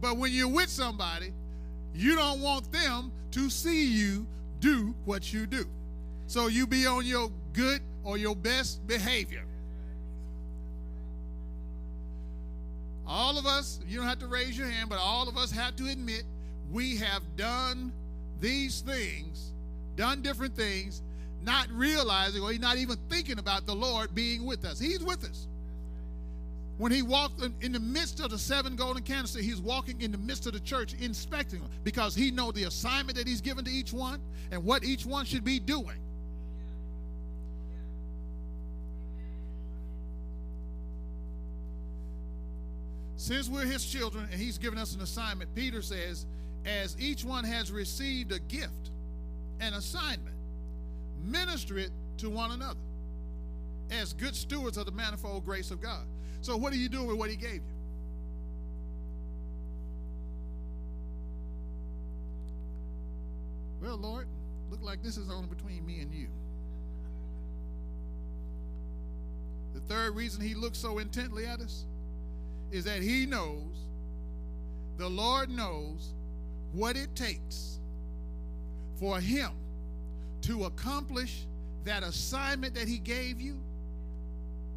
But 0.00 0.16
when 0.16 0.32
you're 0.32 0.48
with 0.48 0.68
somebody, 0.68 1.32
you 1.94 2.16
don't 2.16 2.40
want 2.42 2.70
them 2.70 3.12
to 3.30 3.48
see 3.48 3.86
you 3.86 4.26
do 4.60 4.94
what 5.04 5.32
you 5.32 5.46
do. 5.46 5.64
So 6.26 6.48
you 6.48 6.66
be 6.66 6.86
on 6.86 7.06
your 7.06 7.30
good 7.52 7.80
or 8.02 8.18
your 8.18 8.36
best 8.36 8.86
behavior. 8.86 9.45
All 13.06 13.38
of 13.38 13.46
us, 13.46 13.80
you 13.86 13.98
don't 13.98 14.06
have 14.06 14.18
to 14.18 14.26
raise 14.26 14.58
your 14.58 14.68
hand, 14.68 14.88
but 14.88 14.98
all 14.98 15.28
of 15.28 15.36
us 15.36 15.50
have 15.52 15.76
to 15.76 15.86
admit 15.86 16.24
we 16.70 16.96
have 16.96 17.22
done 17.36 17.92
these 18.40 18.80
things, 18.80 19.52
done 19.94 20.22
different 20.22 20.56
things, 20.56 21.02
not 21.42 21.68
realizing 21.70 22.42
or 22.42 22.52
not 22.54 22.76
even 22.76 22.96
thinking 23.08 23.38
about 23.38 23.66
the 23.66 23.74
Lord 23.74 24.14
being 24.14 24.44
with 24.44 24.64
us. 24.64 24.78
He's 24.78 25.02
with 25.04 25.24
us. 25.24 25.46
When 26.78 26.92
he 26.92 27.00
walked 27.00 27.40
in 27.62 27.72
the 27.72 27.80
midst 27.80 28.20
of 28.20 28.30
the 28.30 28.38
seven 28.38 28.76
golden 28.76 29.02
candlesticks, 29.02 29.46
he's 29.46 29.60
walking 29.60 30.00
in 30.02 30.12
the 30.12 30.18
midst 30.18 30.46
of 30.46 30.52
the 30.52 30.60
church, 30.60 30.92
inspecting 30.94 31.60
them 31.60 31.70
because 31.84 32.14
he 32.14 32.30
knows 32.30 32.52
the 32.52 32.64
assignment 32.64 33.16
that 33.16 33.26
he's 33.26 33.40
given 33.40 33.64
to 33.64 33.70
each 33.70 33.94
one 33.94 34.20
and 34.50 34.62
what 34.62 34.84
each 34.84 35.06
one 35.06 35.24
should 35.24 35.44
be 35.44 35.58
doing. 35.58 35.96
Since 43.16 43.48
we're 43.48 43.64
his 43.64 43.84
children 43.84 44.28
and 44.30 44.40
he's 44.40 44.58
given 44.58 44.78
us 44.78 44.94
an 44.94 45.00
assignment, 45.00 45.54
Peter 45.54 45.80
says, 45.80 46.26
as 46.66 46.96
each 46.98 47.24
one 47.24 47.44
has 47.44 47.72
received 47.72 48.32
a 48.32 48.38
gift, 48.38 48.90
an 49.60 49.74
assignment, 49.74 50.36
minister 51.24 51.78
it 51.78 51.90
to 52.18 52.28
one 52.28 52.50
another 52.50 52.80
as 53.90 54.12
good 54.12 54.34
stewards 54.34 54.76
of 54.76 54.84
the 54.86 54.92
manifold 54.92 55.44
grace 55.44 55.70
of 55.70 55.80
God. 55.80 56.04
So, 56.42 56.56
what 56.56 56.72
are 56.72 56.76
you 56.76 56.88
doing 56.88 57.06
with 57.06 57.16
what 57.16 57.30
he 57.30 57.36
gave 57.36 57.54
you? 57.54 57.60
Well, 63.80 63.96
Lord, 63.96 64.26
look 64.70 64.82
like 64.82 65.02
this 65.02 65.16
is 65.16 65.30
only 65.30 65.46
between 65.46 65.86
me 65.86 66.00
and 66.00 66.12
you. 66.12 66.28
The 69.74 69.80
third 69.80 70.14
reason 70.16 70.42
he 70.42 70.54
looks 70.54 70.78
so 70.78 70.98
intently 70.98 71.46
at 71.46 71.60
us 71.60 71.84
is 72.70 72.84
that 72.84 73.02
he 73.02 73.26
knows, 73.26 73.86
the 74.96 75.08
Lord 75.08 75.50
knows 75.50 76.12
what 76.72 76.96
it 76.96 77.14
takes 77.14 77.78
for 78.98 79.20
him 79.20 79.50
to 80.42 80.64
accomplish 80.64 81.46
that 81.84 82.02
assignment 82.02 82.74
that 82.74 82.88
he 82.88 82.98
gave 82.98 83.40
you 83.40 83.60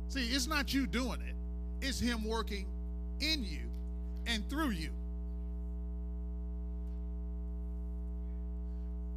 See, 0.10 0.25
it's 0.25 0.47
not 0.47 0.73
you 0.73 0.88
doing 0.88 1.21
it, 1.21 1.36
it's 1.86 1.99
Him 1.99 2.25
working 2.25 2.65
in 3.19 3.43
you 3.43 3.69
and 4.25 4.47
through 4.49 4.71
you. 4.71 4.89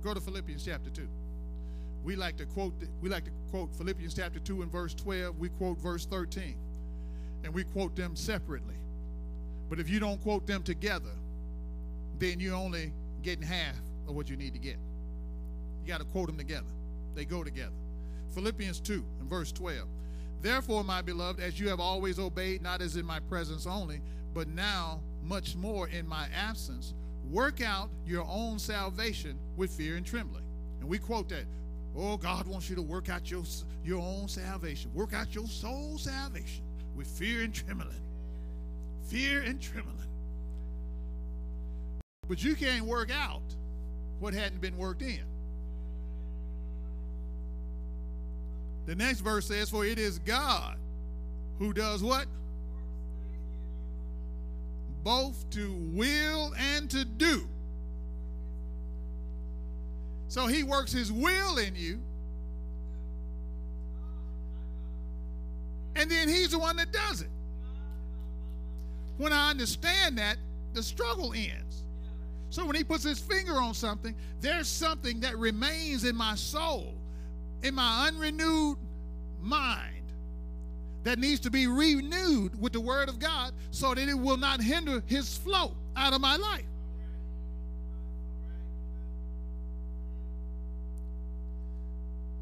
Go 0.03 0.13
to 0.13 0.21
Philippians 0.21 0.65
chapter 0.65 0.91
2. 0.91 1.09
We 2.05 2.15
like 2.15 2.37
to 2.37 2.47
quote 2.47 2.75
we 3.01 3.09
like 3.09 3.25
to 3.25 3.31
quote 3.51 3.75
Philippians 3.75 4.15
chapter 4.15 4.39
2 4.39 4.63
and 4.63 4.71
verse 4.71 4.93
12. 4.95 5.39
We 5.39 5.49
quote 5.49 5.79
verse 5.79 6.05
13. 6.05 6.57
And 7.45 7.53
we 7.53 7.65
quote 7.65 7.97
them 7.97 8.17
separately. 8.17 8.77
But 9.69 9.81
if 9.81 9.89
you 9.89 10.01
don't 10.01 10.21
quote 10.23 10.47
them 10.47 10.63
together, 10.63 11.13
then 12.19 12.41
you're 12.41 12.55
only 12.55 12.93
getting 13.23 13.43
half 13.43 13.77
of 14.07 14.15
what 14.15 14.29
you 14.29 14.37
need 14.37 14.53
to 14.53 14.59
get. 14.59 14.77
You 15.83 15.89
got 15.89 15.99
to 15.99 16.05
quote 16.05 16.27
them 16.27 16.37
together. 16.37 16.67
They 17.15 17.25
go 17.25 17.43
together. 17.43 17.73
Philippians 18.35 18.81
2 18.81 19.05
and 19.21 19.31
verse 19.31 19.53
12. 19.53 19.89
Therefore, 20.41 20.85
my 20.85 21.03
beloved, 21.03 21.41
as 21.41 21.59
you 21.59 21.69
have 21.69 21.81
always 21.81 22.19
obeyed, 22.19 22.63
not 22.63 22.83
as 22.83 22.97
in 22.97 23.07
my 23.07 23.21
presence 23.21 23.67
only, 23.67 24.01
but 24.35 24.49
now 24.49 25.01
much 25.23 25.55
more 25.55 25.89
in 25.89 26.07
my 26.07 26.27
absence, 26.35 26.95
work 27.31 27.61
out 27.61 27.91
your 28.05 28.27
own 28.29 28.59
salvation 28.59 29.39
with 29.57 29.71
fear 29.71 29.97
and 29.97 30.05
trembling. 30.05 30.45
And 30.81 30.89
we 30.89 30.99
quote 30.99 31.29
that. 31.29 31.45
Oh, 31.97 32.17
God 32.17 32.47
wants 32.47 32.71
you 32.71 32.77
to 32.77 32.83
work 32.83 33.11
out 33.11 33.31
your, 33.31 33.45
your 33.85 34.01
own 34.01 34.27
salvation. 34.27 34.91
Work 34.95 35.13
out 35.13 35.35
your 35.35 35.47
soul 35.47 35.99
salvation 35.99 36.65
with 36.97 37.07
fear 37.07 37.43
and 37.43 37.55
trembling. 37.55 38.01
Fear 39.05 39.43
and 39.43 39.61
trembling. 39.61 39.97
But 42.29 42.43
you 42.43 42.55
can't 42.55 42.87
work 42.87 43.11
out 43.11 43.43
what 44.21 44.35
hadn't 44.35 44.61
been 44.61 44.77
worked 44.77 45.03
in. 45.03 45.21
The 48.87 48.95
next 48.95 49.21
verse 49.21 49.47
says, 49.47 49.71
For 49.71 49.85
it 49.85 49.99
is 49.99 50.19
God 50.19 50.77
who 51.59 51.73
does 51.73 52.03
what? 52.03 52.27
Both 55.05 55.49
to 55.51 55.73
will 55.93 56.53
and 56.57 56.91
to 56.91 57.05
do. 57.05 57.49
So 60.29 60.47
he 60.47 60.63
works 60.63 60.93
his 60.93 61.13
will 61.13 61.59
in 61.59 61.77
you. 61.77 62.01
And 66.03 66.11
then 66.11 66.29
he's 66.29 66.51
the 66.51 66.59
one 66.59 66.75
that 66.79 66.91
does 66.91 67.21
it. 67.21 67.31
When 69.19 69.33
I 69.33 69.51
understand 69.51 70.19
that, 70.19 70.37
the 70.73 70.83
struggle 70.83 71.33
ends. 71.33 71.85
So 72.51 72.67
when 72.67 72.75
he 72.75 72.83
puts 72.83 73.05
his 73.05 73.21
finger 73.21 73.53
on 73.53 73.73
something, 73.73 74.13
there's 74.41 74.67
something 74.67 75.21
that 75.21 75.39
remains 75.39 76.03
in 76.03 76.17
my 76.17 76.35
soul 76.35 76.95
in 77.63 77.77
my 77.77 78.09
unrenewed 78.09 78.79
mind 79.41 80.03
that 81.05 81.21
needs 81.21 81.39
to 81.43 81.53
be 81.53 81.69
renewed 81.69 82.61
with 82.61 82.73
the 82.73 82.81
Word 82.81 83.09
of 83.09 83.21
God 83.21 83.53
so 83.71 83.95
that 83.95 84.09
it 84.09 84.19
will 84.19 84.37
not 84.37 84.61
hinder 84.61 85.05
His 85.07 85.39
flow 85.39 85.77
out 85.95 86.15
of 86.15 86.21
my 86.21 86.35
life. 86.35 86.65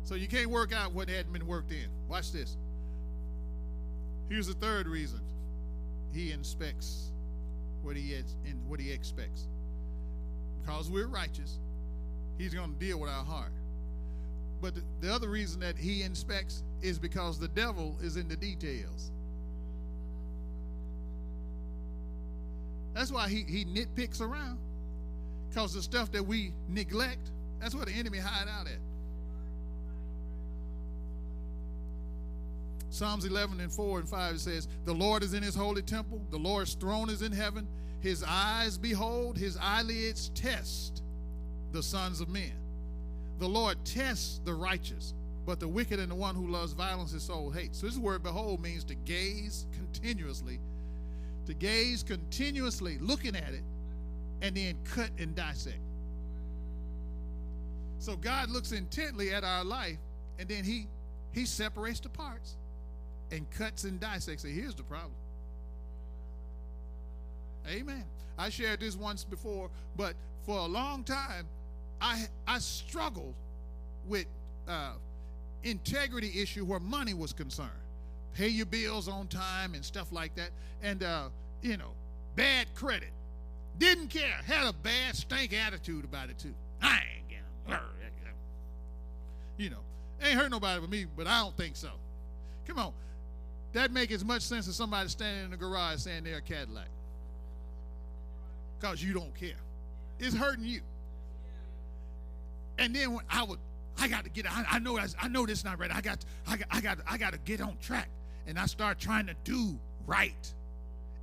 So 0.04 0.14
you 0.14 0.28
can't 0.28 0.48
work 0.48 0.72
out 0.72 0.94
what 0.94 1.10
hadn't 1.10 1.34
been 1.34 1.46
worked 1.46 1.72
in. 1.72 1.86
Watch 2.08 2.32
this. 2.32 2.56
Here's 4.30 4.46
the 4.46 4.54
third 4.54 4.86
reason 4.86 5.20
he 6.12 6.30
inspects 6.30 7.10
what 7.82 7.96
he 7.96 8.12
is 8.12 8.36
and 8.46 8.66
what 8.68 8.80
he 8.80 8.90
expects. 8.90 9.48
Because 10.62 10.88
we're 10.88 11.08
righteous, 11.08 11.58
he's 12.38 12.54
going 12.54 12.72
to 12.72 12.78
deal 12.78 12.98
with 12.98 13.10
our 13.10 13.24
heart. 13.24 13.52
But 14.62 14.76
the, 14.76 14.82
the 15.00 15.12
other 15.12 15.28
reason 15.28 15.60
that 15.60 15.76
he 15.76 16.02
inspects 16.02 16.62
is 16.80 16.98
because 16.98 17.38
the 17.38 17.48
devil 17.48 17.96
is 18.02 18.16
in 18.16 18.28
the 18.28 18.36
details. 18.36 19.10
That's 22.94 23.10
why 23.10 23.28
he, 23.28 23.44
he 23.48 23.64
nitpicks 23.64 24.20
around. 24.20 24.58
Because 25.48 25.74
the 25.74 25.82
stuff 25.82 26.12
that 26.12 26.24
we 26.24 26.52
neglect, 26.68 27.30
that's 27.60 27.74
where 27.74 27.84
the 27.84 27.92
enemy 27.92 28.18
hide 28.18 28.48
out 28.48 28.66
at. 28.66 28.78
Psalms 32.90 33.24
11 33.24 33.60
and 33.60 33.72
4 33.72 34.00
and 34.00 34.08
5 34.08 34.34
it 34.34 34.40
says, 34.40 34.68
The 34.84 34.92
Lord 34.92 35.22
is 35.22 35.32
in 35.32 35.42
his 35.42 35.54
holy 35.54 35.82
temple, 35.82 36.20
the 36.30 36.38
Lord's 36.38 36.74
throne 36.74 37.08
is 37.08 37.22
in 37.22 37.32
heaven. 37.32 37.66
His 38.00 38.24
eyes 38.26 38.76
behold, 38.76 39.38
his 39.38 39.56
eyelids 39.60 40.30
test 40.30 41.02
the 41.72 41.82
sons 41.82 42.20
of 42.20 42.28
men. 42.28 42.52
The 43.38 43.48
Lord 43.48 43.76
tests 43.84 44.40
the 44.44 44.54
righteous, 44.54 45.14
but 45.46 45.60
the 45.60 45.68
wicked 45.68 46.00
and 46.00 46.10
the 46.10 46.16
one 46.16 46.34
who 46.34 46.48
loves 46.48 46.72
violence 46.72 47.12
his 47.12 47.22
soul 47.22 47.50
hates. 47.50 47.80
So 47.80 47.86
this 47.86 47.96
word 47.96 48.22
behold 48.22 48.60
means 48.60 48.84
to 48.84 48.94
gaze 48.94 49.66
continuously, 49.72 50.58
to 51.46 51.54
gaze 51.54 52.02
continuously, 52.02 52.98
looking 52.98 53.36
at 53.36 53.54
it, 53.54 53.62
and 54.42 54.56
then 54.56 54.76
cut 54.84 55.10
and 55.18 55.34
dissect. 55.34 55.78
So 57.98 58.16
God 58.16 58.50
looks 58.50 58.72
intently 58.72 59.32
at 59.32 59.44
our 59.44 59.62
life, 59.62 59.98
and 60.38 60.48
then 60.48 60.64
he 60.64 60.88
he 61.32 61.44
separates 61.44 62.00
the 62.00 62.08
parts 62.08 62.56
and 63.30 63.50
cuts 63.50 63.84
and 63.84 64.00
dissects. 64.00 64.42
Say, 64.42 64.52
here's 64.52 64.74
the 64.74 64.82
problem. 64.82 65.12
Amen. 67.68 68.04
I 68.38 68.48
shared 68.48 68.80
this 68.80 68.96
once 68.96 69.24
before, 69.24 69.68
but 69.96 70.14
for 70.46 70.58
a 70.58 70.64
long 70.64 71.04
time, 71.04 71.46
I 72.00 72.24
I 72.46 72.58
struggled 72.58 73.34
with 74.06 74.26
uh, 74.66 74.92
integrity 75.62 76.40
issue 76.40 76.64
where 76.64 76.80
money 76.80 77.14
was 77.14 77.32
concerned. 77.32 77.70
Pay 78.34 78.48
your 78.48 78.66
bills 78.66 79.08
on 79.08 79.26
time 79.26 79.74
and 79.74 79.84
stuff 79.84 80.10
like 80.10 80.34
that, 80.36 80.50
and 80.82 81.02
uh, 81.02 81.28
you 81.62 81.76
know, 81.76 81.92
bad 82.36 82.74
credit. 82.74 83.10
Didn't 83.78 84.08
care. 84.08 84.40
Had 84.46 84.66
a 84.66 84.72
bad 84.72 85.16
stank 85.16 85.52
attitude 85.52 86.04
about 86.04 86.30
it 86.30 86.38
too. 86.38 86.54
I 86.82 87.00
ain't 87.16 87.28
getting, 87.28 87.80
you 89.58 89.70
know, 89.70 89.80
ain't 90.22 90.38
hurt 90.38 90.50
nobody 90.50 90.80
but 90.80 90.90
me, 90.90 91.06
but 91.16 91.26
I 91.26 91.40
don't 91.40 91.56
think 91.56 91.76
so. 91.76 91.90
Come 92.66 92.78
on, 92.78 92.92
that 93.72 93.92
make 93.92 94.10
as 94.10 94.24
much 94.24 94.42
sense 94.42 94.68
as 94.68 94.76
somebody 94.76 95.08
standing 95.08 95.44
in 95.44 95.50
the 95.50 95.56
garage 95.56 96.00
saying 96.00 96.24
they're 96.24 96.38
a 96.38 96.42
Cadillac, 96.42 96.88
cause 98.80 99.02
you 99.02 99.12
don't 99.12 99.34
care. 99.34 99.58
It's 100.18 100.34
hurting 100.34 100.64
you. 100.64 100.80
And 102.78 102.94
then 102.94 103.14
when 103.14 103.24
I 103.30 103.42
would, 103.42 103.58
I 103.98 104.08
got 104.08 104.24
to 104.24 104.30
get. 104.30 104.50
I, 104.50 104.64
I 104.72 104.78
know. 104.78 104.98
I, 104.98 105.06
I 105.20 105.28
know 105.28 105.46
this 105.46 105.58
is 105.58 105.64
not 105.64 105.78
right. 105.78 105.94
I 105.94 106.00
got. 106.00 106.24
I 106.46 106.56
got. 106.56 106.66
I 106.70 106.80
got. 106.80 106.98
I 107.06 107.18
got 107.18 107.32
to 107.32 107.38
get 107.38 107.60
on 107.60 107.76
track. 107.80 108.08
And 108.46 108.58
I 108.58 108.66
start 108.66 108.98
trying 108.98 109.26
to 109.26 109.34
do 109.44 109.78
right. 110.06 110.52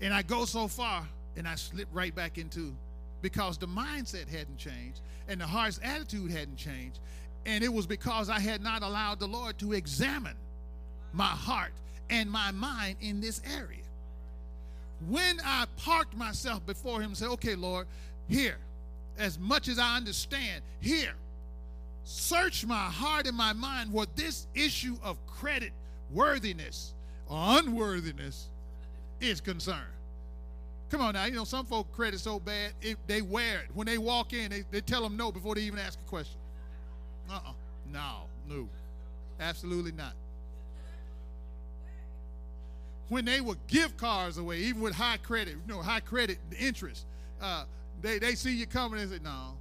And 0.01 0.13
I 0.13 0.21
go 0.21 0.45
so 0.45 0.67
far, 0.67 1.05
and 1.35 1.47
I 1.47 1.55
slip 1.55 1.87
right 1.91 2.13
back 2.13 2.37
into, 2.37 2.75
because 3.21 3.57
the 3.57 3.67
mindset 3.67 4.29
hadn't 4.29 4.57
changed, 4.57 5.01
and 5.27 5.41
the 5.41 5.47
heart's 5.47 5.79
attitude 5.83 6.29
hadn't 6.31 6.57
changed, 6.57 6.99
and 7.45 7.63
it 7.63 7.73
was 7.73 7.87
because 7.87 8.29
I 8.29 8.39
had 8.39 8.61
not 8.61 8.83
allowed 8.83 9.19
the 9.19 9.27
Lord 9.27 9.57
to 9.59 9.73
examine 9.73 10.35
my 11.11 11.25
heart 11.25 11.71
and 12.09 12.29
my 12.29 12.51
mind 12.51 12.97
in 13.01 13.21
this 13.21 13.41
area. 13.45 13.83
When 15.07 15.39
I 15.45 15.65
parked 15.77 16.15
myself 16.15 16.65
before 16.65 16.99
Him 16.99 17.07
and 17.07 17.17
said, 17.17 17.29
"Okay, 17.29 17.55
Lord, 17.55 17.87
here, 18.27 18.57
as 19.17 19.37
much 19.37 19.67
as 19.67 19.79
I 19.79 19.97
understand, 19.97 20.63
here." 20.79 21.13
search 22.07 22.65
my 22.65 22.85
heart 22.85 23.27
and 23.27 23.35
my 23.35 23.51
mind 23.51 23.91
where 23.91 24.05
this 24.15 24.47
issue 24.55 24.95
of 25.03 25.17
credit 25.27 25.73
worthiness 26.13 26.93
or 27.27 27.59
unworthiness 27.59 28.47
is 29.19 29.41
concerned. 29.41 29.81
Come 30.89 31.01
on 31.01 31.15
now, 31.15 31.25
you 31.25 31.33
know, 31.33 31.43
some 31.43 31.65
folk 31.65 31.91
credit 31.91 32.21
so 32.21 32.39
bad, 32.39 32.71
it, 32.81 32.97
they 33.07 33.21
wear 33.21 33.59
it. 33.59 33.67
When 33.73 33.85
they 33.85 33.97
walk 33.97 34.31
in, 34.31 34.49
they, 34.49 34.63
they 34.71 34.79
tell 34.79 35.01
them 35.01 35.17
no 35.17 35.33
before 35.33 35.55
they 35.55 35.61
even 35.61 35.79
ask 35.79 35.99
a 35.99 36.09
question. 36.09 36.37
Uh-uh. 37.29 37.51
No, 37.91 38.21
no. 38.47 38.69
Absolutely 39.41 39.91
not. 39.91 40.13
When 43.09 43.25
they 43.25 43.39
would 43.39 43.59
give 43.67 43.95
cars 43.97 44.37
away, 44.37 44.57
even 44.59 44.81
with 44.81 44.93
high 44.93 45.17
credit, 45.17 45.55
you 45.65 45.73
know, 45.73 45.81
high 45.81 46.01
credit 46.01 46.39
interest, 46.59 47.05
uh, 47.41 47.63
they, 48.01 48.19
they 48.19 48.35
see 48.35 48.55
you 48.55 48.65
coming 48.65 48.99
and 48.99 49.09
say, 49.09 49.19
no, 49.23 49.53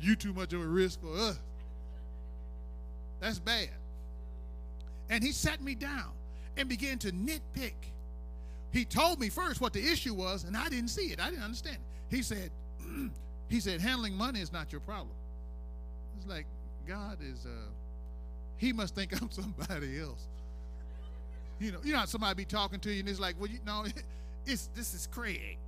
you 0.00 0.16
too 0.16 0.32
much 0.32 0.52
of 0.52 0.62
a 0.62 0.66
risk 0.66 1.00
for 1.00 1.14
us. 1.14 1.38
That's 3.20 3.38
bad. 3.38 3.68
And 5.10 5.22
he 5.22 5.32
sat 5.32 5.60
me 5.60 5.74
down 5.74 6.12
and 6.56 6.68
began 6.68 6.98
to 6.98 7.12
nitpick. 7.12 7.74
He 8.72 8.84
told 8.84 9.18
me 9.18 9.28
first 9.28 9.60
what 9.60 9.72
the 9.72 9.80
issue 9.80 10.14
was, 10.14 10.44
and 10.44 10.56
I 10.56 10.68
didn't 10.68 10.88
see 10.88 11.06
it. 11.06 11.20
I 11.20 11.30
didn't 11.30 11.44
understand 11.44 11.76
it. 11.76 12.14
He 12.14 12.22
said, 12.22 12.50
he 13.48 13.60
said, 13.60 13.80
handling 13.80 14.14
money 14.14 14.40
is 14.40 14.52
not 14.52 14.72
your 14.72 14.80
problem. 14.80 15.14
It's 16.18 16.26
like 16.26 16.46
God 16.86 17.18
is 17.20 17.46
uh 17.46 17.50
he 18.58 18.72
must 18.72 18.94
think 18.94 19.12
I'm 19.22 19.30
somebody 19.30 19.98
else. 19.98 20.26
You 21.60 21.72
know, 21.72 21.78
you 21.82 21.92
know 21.92 22.04
somebody 22.06 22.34
be 22.34 22.44
talking 22.44 22.80
to 22.80 22.92
you 22.92 23.00
and 23.00 23.08
it's 23.08 23.20
like, 23.20 23.36
well, 23.38 23.50
you 23.50 23.58
know, 23.66 23.84
it's 24.46 24.68
this 24.74 24.94
is 24.94 25.06
Craig. 25.06 25.58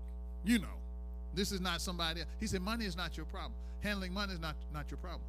You 0.44 0.59
know, 0.59 0.79
this 1.35 1.53
is 1.53 1.61
not 1.61 1.81
somebody 1.81 2.20
else. 2.20 2.31
He 2.38 2.46
said, 2.46 2.62
money 2.62 2.85
is 2.85 2.96
not 2.96 3.16
your 3.16 3.26
problem 3.26 3.55
handling 3.83 4.12
money 4.12 4.33
is 4.33 4.40
not, 4.40 4.55
not 4.72 4.90
your 4.90 4.98
problem. 4.98 5.22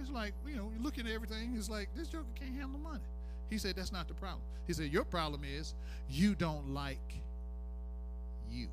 It's 0.00 0.10
like, 0.10 0.32
you 0.46 0.56
know, 0.56 0.70
you're 0.72 0.82
looking 0.82 1.06
at 1.06 1.12
everything, 1.12 1.54
it's 1.56 1.68
like, 1.68 1.88
this 1.94 2.08
joker 2.08 2.24
can't 2.34 2.54
handle 2.54 2.78
money. 2.78 3.00
He 3.50 3.58
said, 3.58 3.74
That's 3.76 3.92
not 3.92 4.06
the 4.06 4.14
problem. 4.14 4.42
He 4.66 4.72
said, 4.72 4.92
Your 4.92 5.04
problem 5.04 5.42
is 5.44 5.74
you 6.08 6.34
don't 6.34 6.72
like 6.72 6.98
you. 8.50 8.68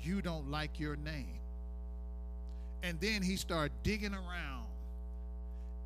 You 0.00 0.22
don't 0.22 0.50
like 0.50 0.80
your 0.80 0.96
name. 0.96 1.38
And 2.82 2.98
then 3.00 3.22
he 3.22 3.36
started 3.36 3.72
digging 3.82 4.14
around 4.14 4.64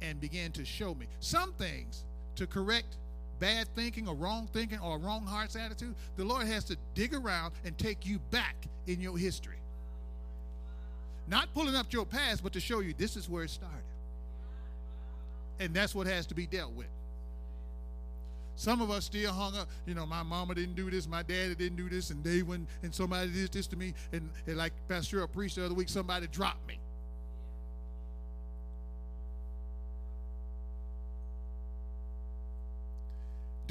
and 0.00 0.20
began 0.20 0.52
to 0.52 0.64
show 0.64 0.94
me 0.94 1.06
some 1.18 1.52
things 1.54 2.04
to 2.36 2.46
correct 2.46 2.96
bad 3.40 3.66
thinking 3.74 4.06
or 4.06 4.14
wrong 4.14 4.48
thinking 4.52 4.78
or 4.78 4.98
wrong 4.98 5.26
heart's 5.26 5.56
attitude. 5.56 5.94
The 6.16 6.24
Lord 6.24 6.46
has 6.46 6.64
to 6.64 6.76
dig 6.94 7.14
around 7.14 7.52
and 7.64 7.76
take 7.76 8.06
you 8.06 8.20
back 8.30 8.56
in 8.86 9.00
your 9.00 9.18
history. 9.18 9.56
Not 11.28 11.52
pulling 11.54 11.74
up 11.74 11.92
your 11.92 12.06
past, 12.06 12.42
but 12.42 12.52
to 12.52 12.60
show 12.60 12.80
you 12.80 12.94
this 12.96 13.16
is 13.16 13.28
where 13.28 13.44
it 13.44 13.50
started. 13.50 13.78
And 15.60 15.74
that's 15.74 15.94
what 15.94 16.06
has 16.06 16.26
to 16.26 16.34
be 16.34 16.46
dealt 16.46 16.72
with. 16.72 16.88
Some 18.54 18.80
of 18.80 18.90
us 18.90 19.06
still 19.06 19.32
hung 19.32 19.56
up, 19.56 19.68
you 19.86 19.94
know, 19.94 20.06
my 20.06 20.22
mama 20.22 20.54
didn't 20.54 20.74
do 20.74 20.90
this, 20.90 21.08
my 21.08 21.22
daddy 21.22 21.54
didn't 21.54 21.76
do 21.76 21.88
this, 21.88 22.10
and 22.10 22.22
they 22.22 22.42
went, 22.42 22.68
and 22.82 22.94
somebody 22.94 23.30
did 23.32 23.50
this 23.50 23.66
to 23.68 23.76
me. 23.76 23.94
And, 24.12 24.28
and 24.46 24.56
like 24.56 24.72
Pastor 24.88 25.26
preached 25.26 25.56
the 25.56 25.64
other 25.64 25.74
week, 25.74 25.88
somebody 25.88 26.26
dropped 26.26 26.66
me. 26.68 26.78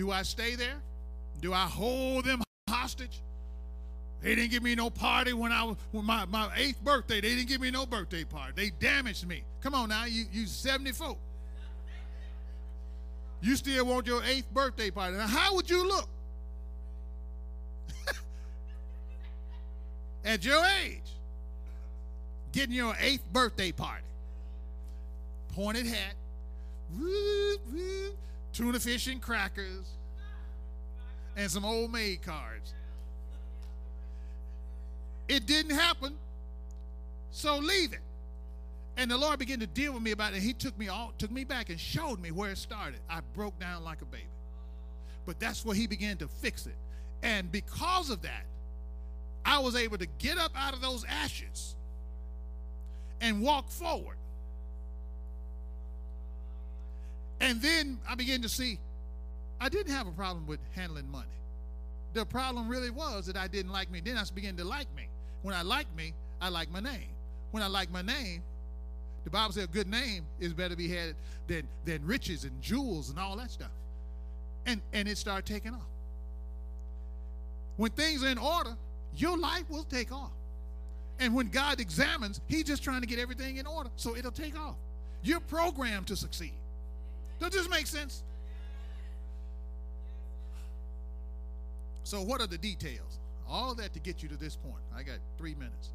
Do 0.02 0.10
I 0.10 0.24
stay 0.24 0.56
there? 0.56 0.82
Do 1.42 1.54
I 1.54 1.66
hold 1.66 2.26
them 2.26 2.42
hostage? 2.68 3.22
They 4.24 4.34
didn't 4.34 4.50
give 4.50 4.64
me 4.64 4.74
no 4.74 4.90
party 4.90 5.32
when 5.32 5.52
I 5.52 5.64
was 5.64 5.78
when 5.92 6.06
my, 6.06 6.26
my 6.26 6.50
eighth 6.56 6.84
birthday. 6.84 7.22
They 7.22 7.36
didn't 7.36 7.50
give 7.50 7.62
me 7.62 7.70
no 7.70 7.86
birthday 7.86 8.24
party. 8.24 8.54
They 8.56 8.72
damaged 8.72 9.28
me. 9.28 9.44
Come 9.62 9.76
on 9.76 9.90
now, 9.90 10.06
you 10.06 10.26
you 10.32 10.48
74. 10.48 11.16
You 13.44 13.56
still 13.56 13.86
want 13.86 14.08
your 14.08 14.24
eighth 14.24 14.52
birthday 14.52 14.90
party. 14.90 15.18
Now, 15.18 15.28
how 15.28 15.54
would 15.54 15.70
you 15.70 15.88
look? 15.88 16.10
At 20.26 20.44
your 20.44 20.66
age, 20.84 21.12
getting 22.52 22.74
your 22.74 22.96
eighth 23.00 23.32
birthday 23.32 23.72
party. 23.72 24.06
Pointed 25.54 25.86
hat, 25.86 26.16
woo, 26.98 27.58
woo, 27.72 28.16
tuna 28.54 28.80
fish 28.80 29.08
and 29.08 29.22
crackers, 29.22 29.86
and 31.36 31.50
some 31.50 31.66
old 31.66 31.92
maid 31.92 32.22
cards. 32.22 32.74
It 35.28 35.46
didn't 35.46 35.76
happen, 35.76 36.16
so 37.32 37.58
leave 37.58 37.94
it. 37.94 38.02
And 38.98 39.10
the 39.10 39.18
Lord 39.18 39.40
began 39.40 39.60
to 39.62 39.68
deal 39.68 39.94
with 39.94 40.04
me 40.04 40.12
about 40.12 40.34
it. 40.34 40.42
He 40.42 40.54
took 40.54 40.78
me 40.78 40.90
all, 40.90 41.14
took 41.18 41.32
me 41.32 41.44
back 41.44 41.70
and 41.70 41.80
showed 41.80 42.20
me 42.20 42.32
where 42.32 42.52
it 42.52 42.58
started. 42.58 43.00
I 43.10 43.22
broke 43.34 43.58
down 43.60 43.84
like 43.84 44.02
a 44.02 44.06
baby. 44.06 44.26
But 45.26 45.40
that's 45.40 45.64
where 45.64 45.76
he 45.76 45.88
began 45.88 46.18
to 46.18 46.28
fix 46.28 46.66
it. 46.66 46.76
And 47.24 47.52
because 47.52 48.10
of 48.10 48.24
that, 48.24 48.44
I 49.46 49.60
was 49.60 49.76
able 49.76 49.98
to 49.98 50.08
get 50.20 50.38
up 50.38 50.52
out 50.56 50.74
of 50.74 50.82
those 50.82 51.06
ashes 51.06 51.76
and 53.22 53.42
walk 53.42 53.70
forward. 53.70 54.18
And 57.42 57.62
then 57.62 57.98
I 58.08 58.16
began 58.16 58.42
to 58.44 58.50
see 58.50 58.80
I 59.60 59.70
didn't 59.70 59.94
have 59.94 60.08
a 60.08 60.12
problem 60.12 60.48
with 60.48 60.60
handling 60.74 61.10
money. 61.12 61.28
The 62.14 62.26
problem 62.26 62.68
really 62.68 62.90
was 62.90 63.26
that 63.28 63.38
I 63.38 63.48
didn't 63.48 63.72
like 63.72 63.92
me. 63.92 64.00
Then 64.00 64.18
I 64.18 64.24
began 64.34 64.56
to 64.58 64.64
like 64.64 64.88
me. 64.96 65.08
When 65.44 65.56
I 65.56 65.62
like 65.62 65.94
me, 65.96 66.14
I 66.42 66.50
like 66.50 66.72
my 66.72 66.80
name. 66.80 67.10
When 67.52 67.64
I 67.64 67.68
like 67.68 67.92
my 67.92 68.02
name, 68.02 68.42
the 69.24 69.30
Bible 69.30 69.54
says 69.54 69.66
a 69.66 69.68
good 69.68 69.88
name 69.88 70.26
is 70.40 70.54
better 70.54 70.70
to 70.70 70.76
be 70.76 70.88
had 70.88 71.16
than, 71.48 71.68
than 71.86 72.06
riches 72.06 72.44
and 72.44 72.60
jewels 72.62 73.10
and 73.10 73.20
all 73.20 73.38
that 73.38 73.52
stuff. 73.52 73.72
And, 74.66 74.82
and 74.94 75.08
it 75.08 75.18
started 75.18 75.46
taking 75.46 75.74
off. 75.74 75.82
When 77.78 77.92
things 77.92 78.24
are 78.24 78.30
in 78.30 78.38
order, 78.38 78.76
your 79.16 79.38
life 79.38 79.70
will 79.70 79.84
take 79.84 80.12
off. 80.12 80.32
And 81.20 81.36
when 81.36 81.50
God 81.50 81.80
examines, 81.80 82.42
He's 82.48 82.64
just 82.64 82.84
trying 82.84 83.02
to 83.02 83.08
get 83.08 83.20
everything 83.20 83.58
in 83.58 83.68
order, 83.68 83.90
so 83.96 84.16
it'll 84.16 84.32
take 84.32 84.58
off. 84.58 84.76
You're 85.24 85.40
programmed 85.40 86.08
to 86.08 86.16
succeed. 86.16 86.54
Does 87.42 87.52
this 87.52 87.70
make 87.70 87.88
sense? 87.88 88.24
So, 92.04 92.22
what 92.22 92.42
are 92.42 92.48
the 92.48 92.58
details? 92.58 93.20
All 93.50 93.74
that 93.76 93.94
to 93.94 94.00
get 94.00 94.22
you 94.22 94.30
to 94.30 94.38
this 94.38 94.56
point. 94.56 94.84
I 94.96 95.04
got 95.04 95.18
three 95.38 95.56
minutes. 95.56 95.90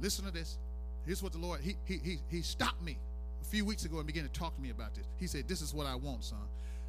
Listen 0.00 0.24
to 0.24 0.30
this. 0.30 0.58
Here's 1.06 1.22
what 1.22 1.32
the 1.32 1.38
Lord, 1.38 1.60
he, 1.60 1.76
he, 1.84 1.98
he, 1.98 2.18
he 2.28 2.42
stopped 2.42 2.82
me 2.82 2.98
a 3.40 3.44
few 3.44 3.64
weeks 3.64 3.84
ago 3.84 3.98
and 3.98 4.06
began 4.06 4.24
to 4.24 4.32
talk 4.32 4.54
to 4.54 4.60
me 4.60 4.70
about 4.70 4.94
this. 4.94 5.06
He 5.18 5.26
said, 5.26 5.48
This 5.48 5.62
is 5.62 5.72
what 5.72 5.86
I 5.86 5.94
want, 5.94 6.24
son. 6.24 6.38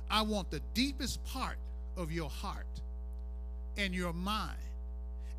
I 0.09 0.21
want 0.23 0.51
the 0.51 0.61
deepest 0.73 1.23
part 1.23 1.57
of 1.95 2.11
your 2.11 2.29
heart 2.29 2.65
and 3.77 3.93
your 3.93 4.13
mind 4.13 4.57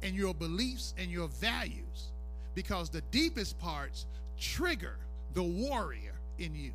and 0.02 0.14
your 0.14 0.34
beliefs 0.34 0.94
and 0.96 1.10
your 1.10 1.28
values 1.28 2.10
because 2.54 2.90
the 2.90 3.02
deepest 3.10 3.58
parts 3.58 4.06
trigger 4.38 4.96
the 5.34 5.42
warrior 5.42 6.14
in 6.38 6.54
you. 6.54 6.72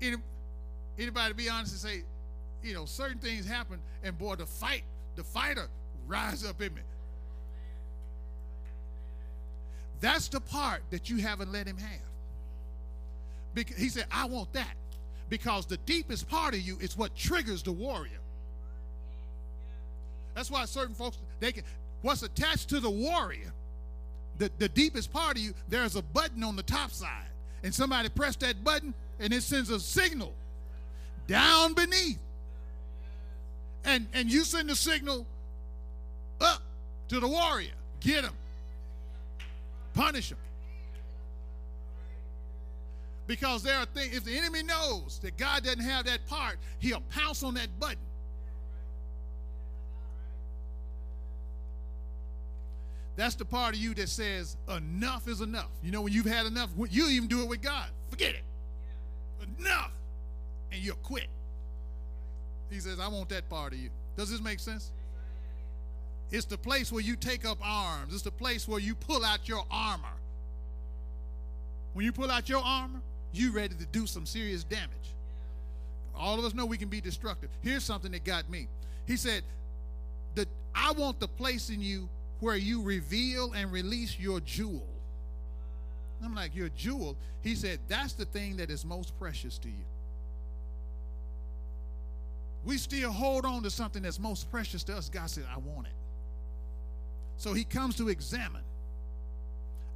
Anybody 0.00 1.34
be 1.34 1.48
honest 1.48 1.72
and 1.72 1.80
say, 1.80 2.02
you 2.62 2.74
know, 2.74 2.84
certain 2.84 3.18
things 3.18 3.46
happen, 3.46 3.78
and 4.02 4.18
boy, 4.18 4.34
the 4.34 4.46
fight, 4.46 4.82
the 5.16 5.24
fighter 5.24 5.68
rise 6.06 6.44
up 6.44 6.60
in 6.60 6.74
me. 6.74 6.82
That's 10.00 10.28
the 10.28 10.40
part 10.40 10.82
that 10.90 11.10
you 11.10 11.18
haven't 11.18 11.52
let 11.52 11.66
him 11.66 11.76
have. 11.76 12.00
Because 13.54 13.76
he 13.76 13.88
said, 13.88 14.06
I 14.10 14.26
want 14.26 14.52
that. 14.54 14.74
Because 15.28 15.66
the 15.66 15.76
deepest 15.78 16.28
part 16.28 16.54
of 16.54 16.60
you 16.60 16.78
is 16.80 16.96
what 16.96 17.14
triggers 17.14 17.62
the 17.62 17.72
warrior. 17.72 18.18
That's 20.34 20.50
why 20.50 20.64
certain 20.64 20.94
folks, 20.94 21.18
they 21.38 21.52
can, 21.52 21.64
what's 22.02 22.22
attached 22.22 22.68
to 22.70 22.80
the 22.80 22.90
warrior, 22.90 23.52
the, 24.38 24.50
the 24.58 24.68
deepest 24.68 25.12
part 25.12 25.36
of 25.36 25.42
you, 25.42 25.52
there's 25.68 25.96
a 25.96 26.02
button 26.02 26.42
on 26.42 26.56
the 26.56 26.62
top 26.62 26.90
side. 26.90 27.26
And 27.62 27.74
somebody 27.74 28.08
press 28.08 28.36
that 28.36 28.64
button 28.64 28.94
and 29.20 29.32
it 29.32 29.42
sends 29.42 29.70
a 29.70 29.78
signal 29.78 30.32
down 31.26 31.74
beneath. 31.74 32.18
And, 33.84 34.06
and 34.12 34.30
you 34.30 34.44
send 34.44 34.68
the 34.68 34.76
signal 34.76 35.26
up 36.40 36.62
to 37.08 37.20
the 37.20 37.28
warrior. 37.28 37.70
Get 38.00 38.24
him. 38.24 38.32
Punish 39.94 40.32
him. 40.32 40.38
Because 43.26 43.62
there 43.62 43.76
are 43.76 43.84
things, 43.86 44.16
if 44.16 44.24
the 44.24 44.36
enemy 44.36 44.62
knows 44.62 45.20
that 45.22 45.36
God 45.36 45.62
doesn't 45.62 45.84
have 45.84 46.06
that 46.06 46.26
part, 46.26 46.56
he'll 46.80 47.02
pounce 47.10 47.42
on 47.42 47.54
that 47.54 47.68
button. 47.78 47.98
That's 53.16 53.34
the 53.34 53.44
part 53.44 53.74
of 53.74 53.80
you 53.80 53.94
that 53.94 54.08
says, 54.08 54.56
enough 54.68 55.28
is 55.28 55.42
enough. 55.42 55.68
You 55.82 55.92
know, 55.92 56.00
when 56.00 56.12
you've 56.12 56.26
had 56.26 56.46
enough, 56.46 56.70
you 56.90 57.08
even 57.08 57.28
do 57.28 57.42
it 57.42 57.48
with 57.48 57.60
God. 57.60 57.86
Forget 58.08 58.34
it. 58.34 58.42
Enough. 59.58 59.92
And 60.72 60.82
you'll 60.82 60.96
quit. 60.96 61.26
He 62.70 62.78
says, 62.80 63.00
I 63.00 63.08
want 63.08 63.28
that 63.30 63.48
part 63.48 63.72
of 63.72 63.78
you. 63.78 63.90
Does 64.16 64.30
this 64.30 64.40
make 64.40 64.60
sense? 64.60 64.92
It's 66.30 66.44
the 66.44 66.58
place 66.58 66.92
where 66.92 67.02
you 67.02 67.16
take 67.16 67.44
up 67.44 67.58
arms. 67.62 68.14
It's 68.14 68.22
the 68.22 68.30
place 68.30 68.68
where 68.68 68.78
you 68.78 68.94
pull 68.94 69.24
out 69.24 69.48
your 69.48 69.64
armor. 69.70 70.06
When 71.92 72.04
you 72.04 72.12
pull 72.12 72.30
out 72.30 72.48
your 72.48 72.62
armor, 72.64 73.00
you're 73.32 73.52
ready 73.52 73.74
to 73.74 73.86
do 73.86 74.06
some 74.06 74.26
serious 74.26 74.62
damage. 74.62 74.88
All 76.14 76.38
of 76.38 76.44
us 76.44 76.54
know 76.54 76.66
we 76.66 76.78
can 76.78 76.88
be 76.88 77.00
destructive. 77.00 77.50
Here's 77.62 77.82
something 77.82 78.12
that 78.12 78.24
got 78.24 78.48
me. 78.48 78.68
He 79.06 79.16
said, 79.16 79.42
that 80.36 80.48
I 80.74 80.92
want 80.92 81.18
the 81.18 81.28
place 81.28 81.70
in 81.70 81.80
you 81.80 82.08
where 82.38 82.56
you 82.56 82.82
reveal 82.82 83.52
and 83.52 83.72
release 83.72 84.18
your 84.18 84.40
jewel. 84.40 84.86
I'm 86.24 86.34
like, 86.34 86.54
your 86.54 86.68
jewel? 86.70 87.16
He 87.42 87.54
said, 87.54 87.80
that's 87.88 88.12
the 88.12 88.24
thing 88.24 88.56
that 88.56 88.70
is 88.70 88.84
most 88.84 89.18
precious 89.18 89.58
to 89.58 89.68
you. 89.68 89.84
We 92.64 92.76
still 92.76 93.10
hold 93.10 93.46
on 93.46 93.62
to 93.62 93.70
something 93.70 94.02
that's 94.02 94.18
most 94.18 94.50
precious 94.50 94.84
to 94.84 94.96
us. 94.96 95.08
God 95.08 95.30
said, 95.30 95.44
I 95.52 95.58
want 95.58 95.86
it. 95.86 95.94
So 97.38 97.54
he 97.54 97.64
comes 97.64 97.96
to 97.96 98.10
examine. 98.10 98.62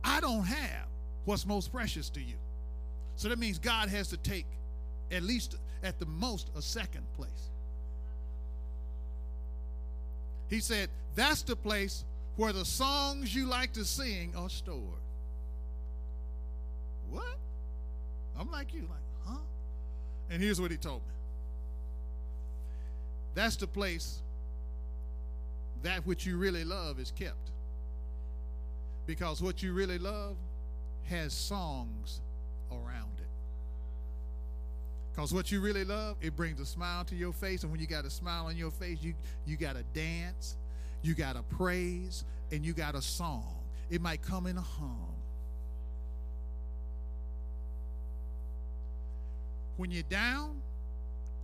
I 0.02 0.20
don't 0.20 0.44
have 0.44 0.86
what's 1.26 1.44
most 1.44 1.72
precious 1.72 2.08
to 2.10 2.20
you. 2.20 2.36
So 3.16 3.28
that 3.28 3.38
means 3.38 3.58
God 3.58 3.88
has 3.90 4.08
to 4.08 4.16
take 4.16 4.46
at 5.10 5.22
least 5.22 5.56
at 5.82 5.98
the 5.98 6.06
most 6.06 6.50
a 6.56 6.62
second 6.62 7.04
place. 7.16 7.50
He 10.48 10.60
said, 10.60 10.88
That's 11.14 11.42
the 11.42 11.56
place 11.56 12.04
where 12.36 12.52
the 12.52 12.64
songs 12.64 13.34
you 13.34 13.46
like 13.46 13.72
to 13.74 13.84
sing 13.84 14.32
are 14.36 14.50
stored. 14.50 14.80
What? 17.10 17.36
I'm 18.38 18.50
like 18.50 18.74
you, 18.74 18.82
like, 18.82 19.26
huh? 19.26 19.38
And 20.30 20.42
here's 20.42 20.60
what 20.60 20.70
he 20.70 20.76
told 20.76 21.02
me. 21.02 21.14
That's 23.34 23.56
the 23.56 23.66
place 23.66 24.20
that 25.82 26.06
which 26.06 26.24
you 26.26 26.38
really 26.38 26.64
love 26.64 26.98
is 26.98 27.10
kept. 27.10 27.50
Because 29.06 29.42
what 29.42 29.62
you 29.62 29.74
really 29.74 29.98
love, 29.98 30.36
has 31.04 31.32
songs 31.32 32.20
around 32.70 33.12
it. 33.18 33.28
Because 35.12 35.32
what 35.32 35.52
you 35.52 35.60
really 35.60 35.84
love, 35.84 36.16
it 36.20 36.34
brings 36.34 36.58
a 36.58 36.66
smile 36.66 37.04
to 37.04 37.14
your 37.14 37.32
face. 37.32 37.62
And 37.62 37.70
when 37.70 37.80
you 37.80 37.86
got 37.86 38.04
a 38.04 38.10
smile 38.10 38.46
on 38.46 38.56
your 38.56 38.70
face, 38.70 38.98
you, 39.02 39.14
you 39.46 39.56
got 39.56 39.76
to 39.76 39.82
dance, 39.92 40.56
you 41.02 41.14
got 41.14 41.36
to 41.36 41.42
praise, 41.42 42.24
and 42.50 42.64
you 42.64 42.72
got 42.72 42.94
a 42.94 43.02
song. 43.02 43.56
It 43.90 44.00
might 44.00 44.22
come 44.22 44.46
in 44.46 44.56
a 44.56 44.62
hum. 44.62 45.13
When 49.76 49.90
you're 49.90 50.02
down 50.04 50.60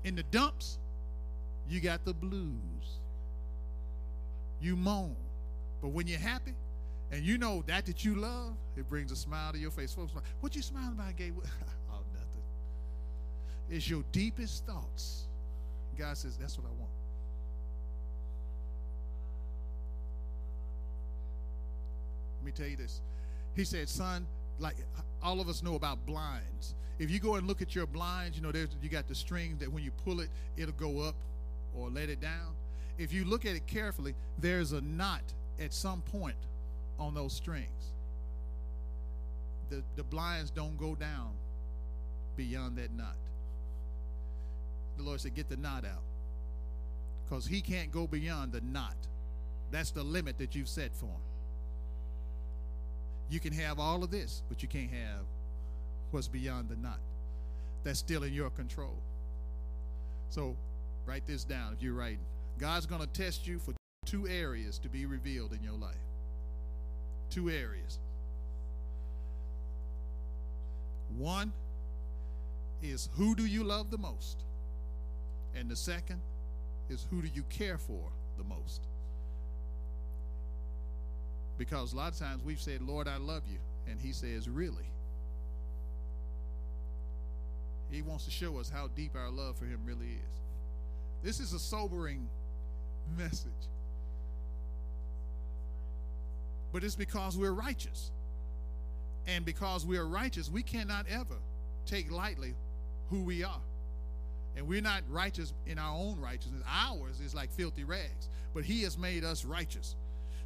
in 0.05 0.15
the 0.15 0.23
dumps, 0.25 0.79
you 1.69 1.81
got 1.81 2.05
the 2.05 2.15
blues. 2.15 2.99
You 4.61 4.77
moan. 4.77 5.17
But 5.81 5.89
when 5.89 6.07
you're 6.07 6.19
happy, 6.19 6.55
and 7.13 7.25
you 7.25 7.39
know 7.39 7.65
that 7.67 7.87
that 7.87 8.05
you 8.05 8.15
love, 8.15 8.55
it 8.77 8.89
brings 8.89 9.11
a 9.11 9.17
smile 9.17 9.53
to 9.53 9.59
your 9.59 9.71
face. 9.71 9.93
Folks, 9.93 10.13
what 10.41 10.55
you 10.55 10.63
smiling 10.63 10.93
about, 10.93 11.17
Gabe? 11.17 11.35
oh, 11.91 12.03
nothing. 12.13 12.43
It's 13.69 13.89
your 13.89 14.05
deepest 14.13 14.65
thoughts. 14.67 15.27
God 15.99 16.17
says, 16.17 16.37
that's 16.37 16.57
what 16.57 16.67
I 16.67 16.71
want. 16.79 16.91
Let 22.39 22.47
me 22.47 22.53
tell 22.53 22.67
you 22.67 22.77
this. 22.77 23.01
He 23.55 23.65
said, 23.65 23.89
son, 23.89 24.27
like 24.61 24.77
all 25.23 25.41
of 25.41 25.49
us 25.49 25.63
know 25.63 25.75
about 25.75 26.05
blinds. 26.07 26.75
If 26.99 27.11
you 27.11 27.19
go 27.19 27.37
and 27.37 27.49
look 27.49 27.63
at 27.63 27.75
your 27.75 27.87
blinds, 27.87 28.37
you 28.37 28.43
know, 28.43 28.53
there's 28.53 28.69
you 28.83 28.89
got 28.89 29.09
the 29.09 29.15
string 29.15 29.57
that 29.59 29.73
when 29.73 29.83
you 29.83 29.91
pull 30.05 30.21
it, 30.21 30.29
it'll 30.57 30.75
go 30.75 31.01
up 31.01 31.15
or 31.75 31.89
let 31.89 32.09
it 32.09 32.21
down. 32.21 32.55
If 32.99 33.13
you 33.13 33.25
look 33.25 33.47
at 33.47 33.57
it 33.57 33.67
carefully, 33.67 34.15
there's 34.39 34.73
a 34.73 34.81
knot 34.83 35.23
at 35.59 35.73
some 35.73 36.03
point 36.03 36.37
on 36.99 37.15
those 37.15 37.33
strings. 37.33 37.93
The, 39.71 39.83
the 39.97 40.03
blinds 40.03 40.51
don't 40.51 40.77
go 40.77 40.95
down 40.95 41.31
beyond 42.37 42.77
that 42.77 42.93
knot. 42.93 43.17
The 44.99 45.05
Lord 45.05 45.21
said, 45.21 45.35
Get 45.35 45.49
the 45.49 45.57
knot 45.57 45.85
out. 45.85 46.03
Because 47.29 47.47
He 47.47 47.63
can't 47.63 47.91
go 47.91 48.07
beyond 48.07 48.53
the 48.53 48.61
knot. 48.61 48.97
That's 49.71 49.93
the 49.93 50.03
limit 50.03 50.37
that 50.39 50.55
you've 50.55 50.69
set 50.69 50.95
for 50.95 51.07
Him. 51.07 51.30
You 53.31 53.39
can 53.39 53.53
have 53.53 53.79
all 53.79 54.03
of 54.03 54.11
this, 54.11 54.43
but 54.49 54.63
you 54.63 54.69
can't 54.69 54.91
have 54.91 55.25
what's 56.11 56.29
beyond 56.29 56.69
the 56.69 56.77
knot. 56.77 56.99
That's 57.85 58.01
still 58.01 58.25
in 58.25 58.35
your 58.35 58.51
control. 58.51 58.97
So 60.31 60.57
write 61.07 61.27
this 61.27 61.45
down 61.45 61.73
if 61.73 61.83
you're 61.83 61.95
writing. 61.95 62.19
God's 62.59 62.87
going 62.87 63.01
to 63.01 63.07
test 63.07 63.47
you 63.47 63.59
for 63.59 63.73
two 64.05 64.27
areas 64.27 64.79
to 64.81 64.89
be 64.89 65.07
revealed 65.07 65.53
in 65.53 65.63
your 65.63 65.75
life. 65.75 65.95
Two 67.31 67.49
areas. 67.49 68.01
One 71.17 71.53
is 72.83 73.09
who 73.17 73.35
do 73.35 73.47
you 73.47 73.63
love 73.63 73.91
the 73.91 73.99
most? 73.99 74.39
And 75.55 75.69
the 75.69 75.77
second 75.77 76.21
is 76.89 77.07
who 77.11 77.23
do 77.23 77.29
you 77.33 77.45
care 77.45 77.79
for 77.79 78.11
the 78.37 78.45
most? 78.45 78.83
Because 81.61 81.93
a 81.93 81.97
lot 81.97 82.11
of 82.11 82.19
times 82.19 82.43
we've 82.43 82.59
said, 82.59 82.81
Lord, 82.81 83.07
I 83.07 83.19
love 83.19 83.43
you. 83.47 83.59
And 83.87 84.01
He 84.01 84.13
says, 84.13 84.49
Really? 84.49 84.87
He 87.91 88.01
wants 88.01 88.25
to 88.25 88.31
show 88.31 88.59
us 88.59 88.71
how 88.71 88.89
deep 88.97 89.15
our 89.15 89.29
love 89.31 89.59
for 89.59 89.67
Him 89.67 89.81
really 89.85 90.07
is. 90.07 90.41
This 91.23 91.39
is 91.39 91.53
a 91.53 91.59
sobering 91.59 92.31
message. 93.19 93.53
But 96.73 96.83
it's 96.83 96.97
because 96.97 97.37
we're 97.37 97.53
righteous. 97.53 98.11
And 99.27 99.45
because 99.45 99.85
we 99.85 99.99
are 99.99 100.07
righteous, 100.07 100.51
we 100.51 100.63
cannot 100.63 101.05
ever 101.11 101.37
take 101.85 102.11
lightly 102.11 102.55
who 103.11 103.23
we 103.23 103.45
are. 103.45 103.61
And 104.57 104.67
we're 104.67 104.81
not 104.81 105.03
righteous 105.11 105.53
in 105.67 105.79
our 105.79 105.95
own 105.95 106.21
righteousness. 106.21 106.63
Ours 106.67 107.21
is 107.21 107.35
like 107.35 107.51
filthy 107.51 107.85
rags. 107.85 108.31
But 108.55 108.65
He 108.65 108.83
has 108.85 108.97
made 108.97 109.25
us 109.25 109.45
righteous. 109.45 109.95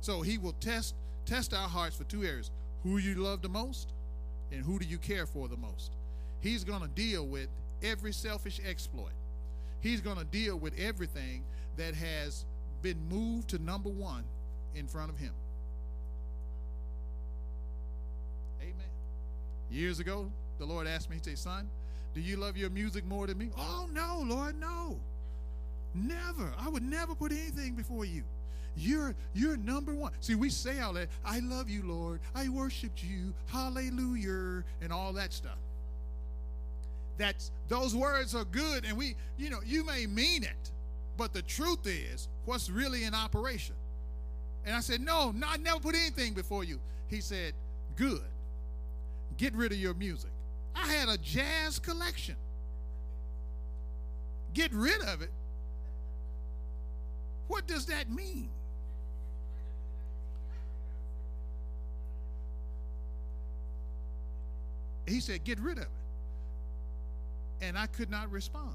So 0.00 0.20
He 0.20 0.38
will 0.38 0.54
test 0.54 0.96
Test 1.26 1.54
our 1.54 1.68
hearts 1.68 1.96
for 1.96 2.04
two 2.04 2.24
areas 2.24 2.50
who 2.82 2.98
you 2.98 3.14
love 3.14 3.42
the 3.42 3.48
most 3.48 3.92
and 4.52 4.62
who 4.62 4.78
do 4.78 4.84
you 4.84 4.98
care 4.98 5.26
for 5.26 5.48
the 5.48 5.56
most. 5.56 5.92
He's 6.40 6.64
going 6.64 6.82
to 6.82 6.88
deal 6.88 7.26
with 7.26 7.48
every 7.82 8.12
selfish 8.12 8.60
exploit. 8.66 9.12
He's 9.80 10.00
going 10.00 10.18
to 10.18 10.24
deal 10.24 10.56
with 10.58 10.78
everything 10.78 11.42
that 11.76 11.94
has 11.94 12.44
been 12.82 12.98
moved 13.08 13.48
to 13.50 13.58
number 13.58 13.88
one 13.88 14.24
in 14.74 14.86
front 14.86 15.10
of 15.10 15.18
him. 15.18 15.32
Amen. 18.60 18.74
Years 19.70 20.00
ago, 20.00 20.30
the 20.58 20.66
Lord 20.66 20.86
asked 20.86 21.10
me, 21.10 21.16
He 21.16 21.22
said, 21.22 21.38
Son, 21.38 21.68
do 22.14 22.20
you 22.20 22.36
love 22.36 22.56
your 22.56 22.70
music 22.70 23.04
more 23.04 23.26
than 23.26 23.38
me? 23.38 23.50
Oh, 23.58 23.88
no, 23.92 24.22
Lord, 24.24 24.58
no. 24.60 24.98
Never. 25.94 26.52
I 26.58 26.68
would 26.68 26.82
never 26.82 27.14
put 27.14 27.32
anything 27.32 27.74
before 27.74 28.04
you. 28.04 28.22
You're 28.76 29.14
you're 29.34 29.56
number 29.56 29.94
one. 29.94 30.12
See, 30.20 30.34
we 30.34 30.50
say 30.50 30.80
all 30.80 30.94
that, 30.94 31.08
I 31.24 31.40
love 31.40 31.68
you, 31.68 31.82
Lord. 31.84 32.20
I 32.34 32.48
worshiped 32.48 33.02
you. 33.02 33.32
Hallelujah, 33.46 34.64
and 34.80 34.92
all 34.92 35.12
that 35.12 35.32
stuff. 35.32 35.58
That's 37.16 37.52
those 37.68 37.94
words 37.94 38.34
are 38.34 38.44
good, 38.44 38.84
and 38.84 38.98
we, 38.98 39.14
you 39.36 39.50
know, 39.50 39.60
you 39.64 39.84
may 39.84 40.06
mean 40.06 40.42
it, 40.42 40.70
but 41.16 41.32
the 41.32 41.42
truth 41.42 41.86
is 41.86 42.28
what's 42.44 42.68
really 42.68 43.04
in 43.04 43.14
operation. 43.14 43.76
And 44.66 44.74
I 44.74 44.80
said, 44.80 45.00
No, 45.00 45.30
no, 45.30 45.46
I 45.48 45.56
never 45.58 45.78
put 45.78 45.94
anything 45.94 46.32
before 46.32 46.64
you. 46.64 46.80
He 47.08 47.20
said, 47.20 47.54
Good. 47.96 48.22
Get 49.36 49.54
rid 49.54 49.72
of 49.72 49.78
your 49.78 49.94
music. 49.94 50.30
I 50.74 50.86
had 50.92 51.08
a 51.08 51.18
jazz 51.18 51.78
collection. 51.78 52.36
Get 54.52 54.72
rid 54.72 55.00
of 55.02 55.22
it. 55.22 55.30
What 57.48 57.66
does 57.66 57.86
that 57.86 58.10
mean? 58.10 58.48
He 65.06 65.20
said, 65.20 65.44
Get 65.44 65.58
rid 65.60 65.78
of 65.78 65.84
it. 65.84 65.88
And 67.60 67.78
I 67.78 67.86
could 67.86 68.10
not 68.10 68.30
respond. 68.30 68.74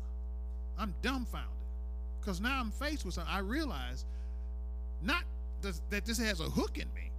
I'm 0.77 0.93
dumbfounded 1.01 1.49
because 2.19 2.39
now 2.39 2.59
I'm 2.59 2.71
faced 2.71 3.05
with 3.05 3.13
something. 3.13 3.33
I 3.33 3.39
realize 3.39 4.05
not 5.01 5.23
that 5.61 6.05
this 6.05 6.17
has 6.19 6.39
a 6.39 6.43
hook 6.43 6.77
in 6.77 6.87
me. 6.95 7.11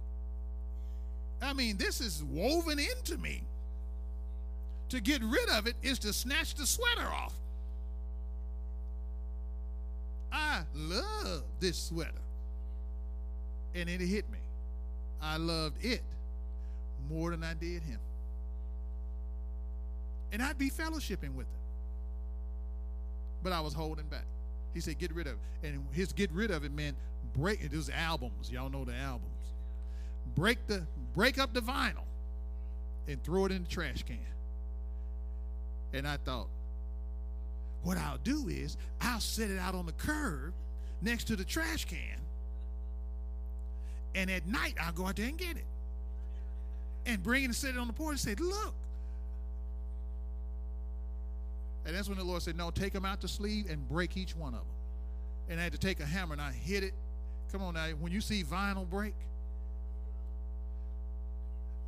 I 1.41 1.53
mean, 1.53 1.77
this 1.77 2.01
is 2.01 2.23
woven 2.23 2.79
into 2.79 3.17
me. 3.17 3.43
To 4.89 4.99
get 4.99 5.23
rid 5.23 5.49
of 5.49 5.67
it 5.67 5.75
is 5.81 5.99
to 5.99 6.11
snatch 6.11 6.55
the 6.55 6.65
sweater 6.65 7.07
off. 7.07 7.33
I 10.31 10.61
love 10.75 11.43
this 11.59 11.77
sweater. 11.77 12.11
And 13.73 13.89
it 13.89 14.01
hit 14.01 14.29
me. 14.29 14.39
I 15.21 15.37
loved 15.37 15.83
it 15.83 16.01
more 17.09 17.31
than 17.31 17.43
I 17.43 17.53
did 17.53 17.83
him 17.83 17.99
and 20.31 20.41
I'd 20.41 20.57
be 20.57 20.69
fellowshipping 20.69 21.33
with 21.33 21.47
him. 21.47 21.61
But 23.43 23.53
I 23.53 23.59
was 23.59 23.73
holding 23.73 24.05
back. 24.05 24.25
He 24.73 24.79
said, 24.79 24.97
get 24.97 25.13
rid 25.13 25.27
of 25.27 25.33
it. 25.33 25.67
And 25.67 25.85
his 25.91 26.13
get 26.13 26.31
rid 26.31 26.51
of 26.51 26.63
it 26.63 26.71
meant 26.71 26.95
break 27.35 27.61
it. 27.63 27.71
was 27.71 27.89
albums. 27.89 28.51
Y'all 28.51 28.69
know 28.69 28.85
the 28.85 28.95
albums. 28.95 29.27
Break 30.35 30.65
the 30.67 30.85
break 31.13 31.39
up 31.39 31.53
the 31.53 31.61
vinyl 31.61 32.05
and 33.07 33.21
throw 33.23 33.45
it 33.45 33.51
in 33.51 33.63
the 33.63 33.69
trash 33.69 34.03
can. 34.03 34.17
And 35.93 36.07
I 36.07 36.17
thought, 36.17 36.47
what 37.83 37.97
I'll 37.97 38.19
do 38.23 38.47
is 38.47 38.77
I'll 39.01 39.19
set 39.19 39.49
it 39.49 39.57
out 39.57 39.75
on 39.75 39.85
the 39.85 39.91
curb 39.93 40.53
next 41.01 41.25
to 41.25 41.35
the 41.35 41.43
trash 41.43 41.85
can. 41.85 41.97
And 44.15 44.29
at 44.29 44.45
night 44.47 44.75
I'll 44.79 44.93
go 44.93 45.07
out 45.07 45.15
there 45.15 45.27
and 45.27 45.37
get 45.37 45.57
it. 45.57 45.65
And 47.05 47.21
bring 47.21 47.41
it 47.43 47.45
and 47.45 47.55
set 47.55 47.71
it 47.71 47.77
on 47.77 47.87
the 47.87 47.93
porch 47.93 48.11
and 48.11 48.19
say, 48.19 48.35
look, 48.35 48.75
and 51.85 51.95
that's 51.95 52.07
when 52.07 52.17
the 52.17 52.23
Lord 52.23 52.41
said, 52.41 52.55
No, 52.55 52.71
take 52.71 52.93
them 52.93 53.05
out 53.05 53.21
the 53.21 53.27
sleeve 53.27 53.69
and 53.69 53.87
break 53.87 54.17
each 54.17 54.35
one 54.35 54.53
of 54.53 54.59
them. 54.59 54.69
And 55.49 55.59
I 55.59 55.63
had 55.63 55.73
to 55.73 55.79
take 55.79 55.99
a 55.99 56.05
hammer 56.05 56.33
and 56.33 56.41
I 56.41 56.51
hit 56.51 56.83
it. 56.83 56.93
Come 57.51 57.61
on 57.63 57.73
now, 57.73 57.87
when 57.99 58.11
you 58.11 58.21
see 58.21 58.43
vinyl 58.43 58.89
break, 58.89 59.13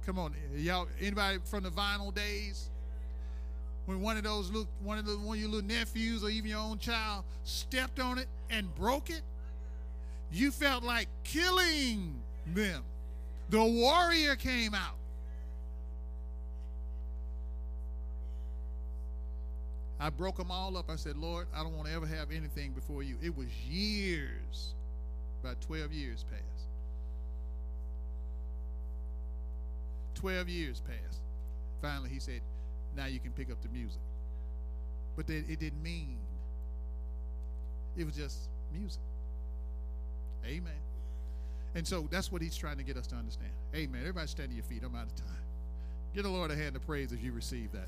come 0.05 0.19
on, 0.19 0.35
y'all, 0.55 0.87
anybody 0.99 1.39
from 1.45 1.63
the 1.63 1.69
vinyl 1.69 2.13
days? 2.13 2.69
When 3.85 4.01
one 4.01 4.17
of 4.17 4.23
those 4.23 4.49
little, 4.49 4.67
one 4.81 4.97
of 4.97 5.05
the 5.05 5.17
one 5.17 5.37
of 5.37 5.41
your 5.41 5.49
little 5.49 5.67
nephews 5.67 6.23
or 6.23 6.29
even 6.29 6.49
your 6.49 6.59
own 6.59 6.79
child 6.79 7.23
stepped 7.43 7.99
on 7.99 8.17
it 8.17 8.27
and 8.49 8.73
broke 8.75 9.09
it, 9.09 9.21
you 10.31 10.51
felt 10.51 10.83
like 10.83 11.07
killing 11.23 12.15
them. 12.47 12.83
The 13.49 13.63
warrior 13.63 14.35
came 14.35 14.73
out. 14.73 14.95
I 20.03 20.09
broke 20.09 20.35
them 20.35 20.51
all 20.51 20.75
up. 20.75 20.89
I 20.89 20.97
said, 20.97 21.15
Lord, 21.15 21.47
I 21.55 21.63
don't 21.63 21.77
want 21.77 21.87
to 21.87 21.93
ever 21.93 22.05
have 22.05 22.29
anything 22.29 22.71
before 22.71 23.03
you. 23.03 23.15
It 23.23 23.37
was 23.37 23.47
years, 23.65 24.73
about 25.41 25.61
12 25.61 25.93
years 25.93 26.25
past. 26.29 26.43
12 30.15 30.49
years 30.49 30.81
passed. 30.81 31.21
Finally, 31.81 32.09
he 32.09 32.19
said, 32.19 32.41
Now 32.97 33.05
you 33.05 33.21
can 33.21 33.31
pick 33.31 33.49
up 33.49 33.61
the 33.61 33.69
music. 33.69 34.01
But 35.15 35.29
it 35.29 35.57
didn't 35.57 35.81
mean, 35.81 36.17
it 37.95 38.03
was 38.05 38.17
just 38.17 38.49
music. 38.73 38.99
Amen. 40.45 40.73
And 41.75 41.87
so 41.87 42.09
that's 42.11 42.29
what 42.29 42.41
he's 42.41 42.57
trying 42.57 42.75
to 42.75 42.83
get 42.83 42.97
us 42.97 43.07
to 43.07 43.15
understand. 43.15 43.51
Amen. 43.73 44.01
Everybody 44.01 44.27
stand 44.27 44.49
to 44.49 44.55
your 44.55 44.65
feet. 44.65 44.83
I'm 44.83 44.95
out 44.95 45.05
of 45.05 45.15
time. 45.15 45.43
Give 46.13 46.23
the 46.23 46.29
Lord 46.29 46.51
a 46.51 46.57
hand 46.57 46.75
of 46.75 46.85
praise 46.85 47.13
as 47.13 47.23
you 47.23 47.31
receive 47.31 47.71
that. 47.71 47.87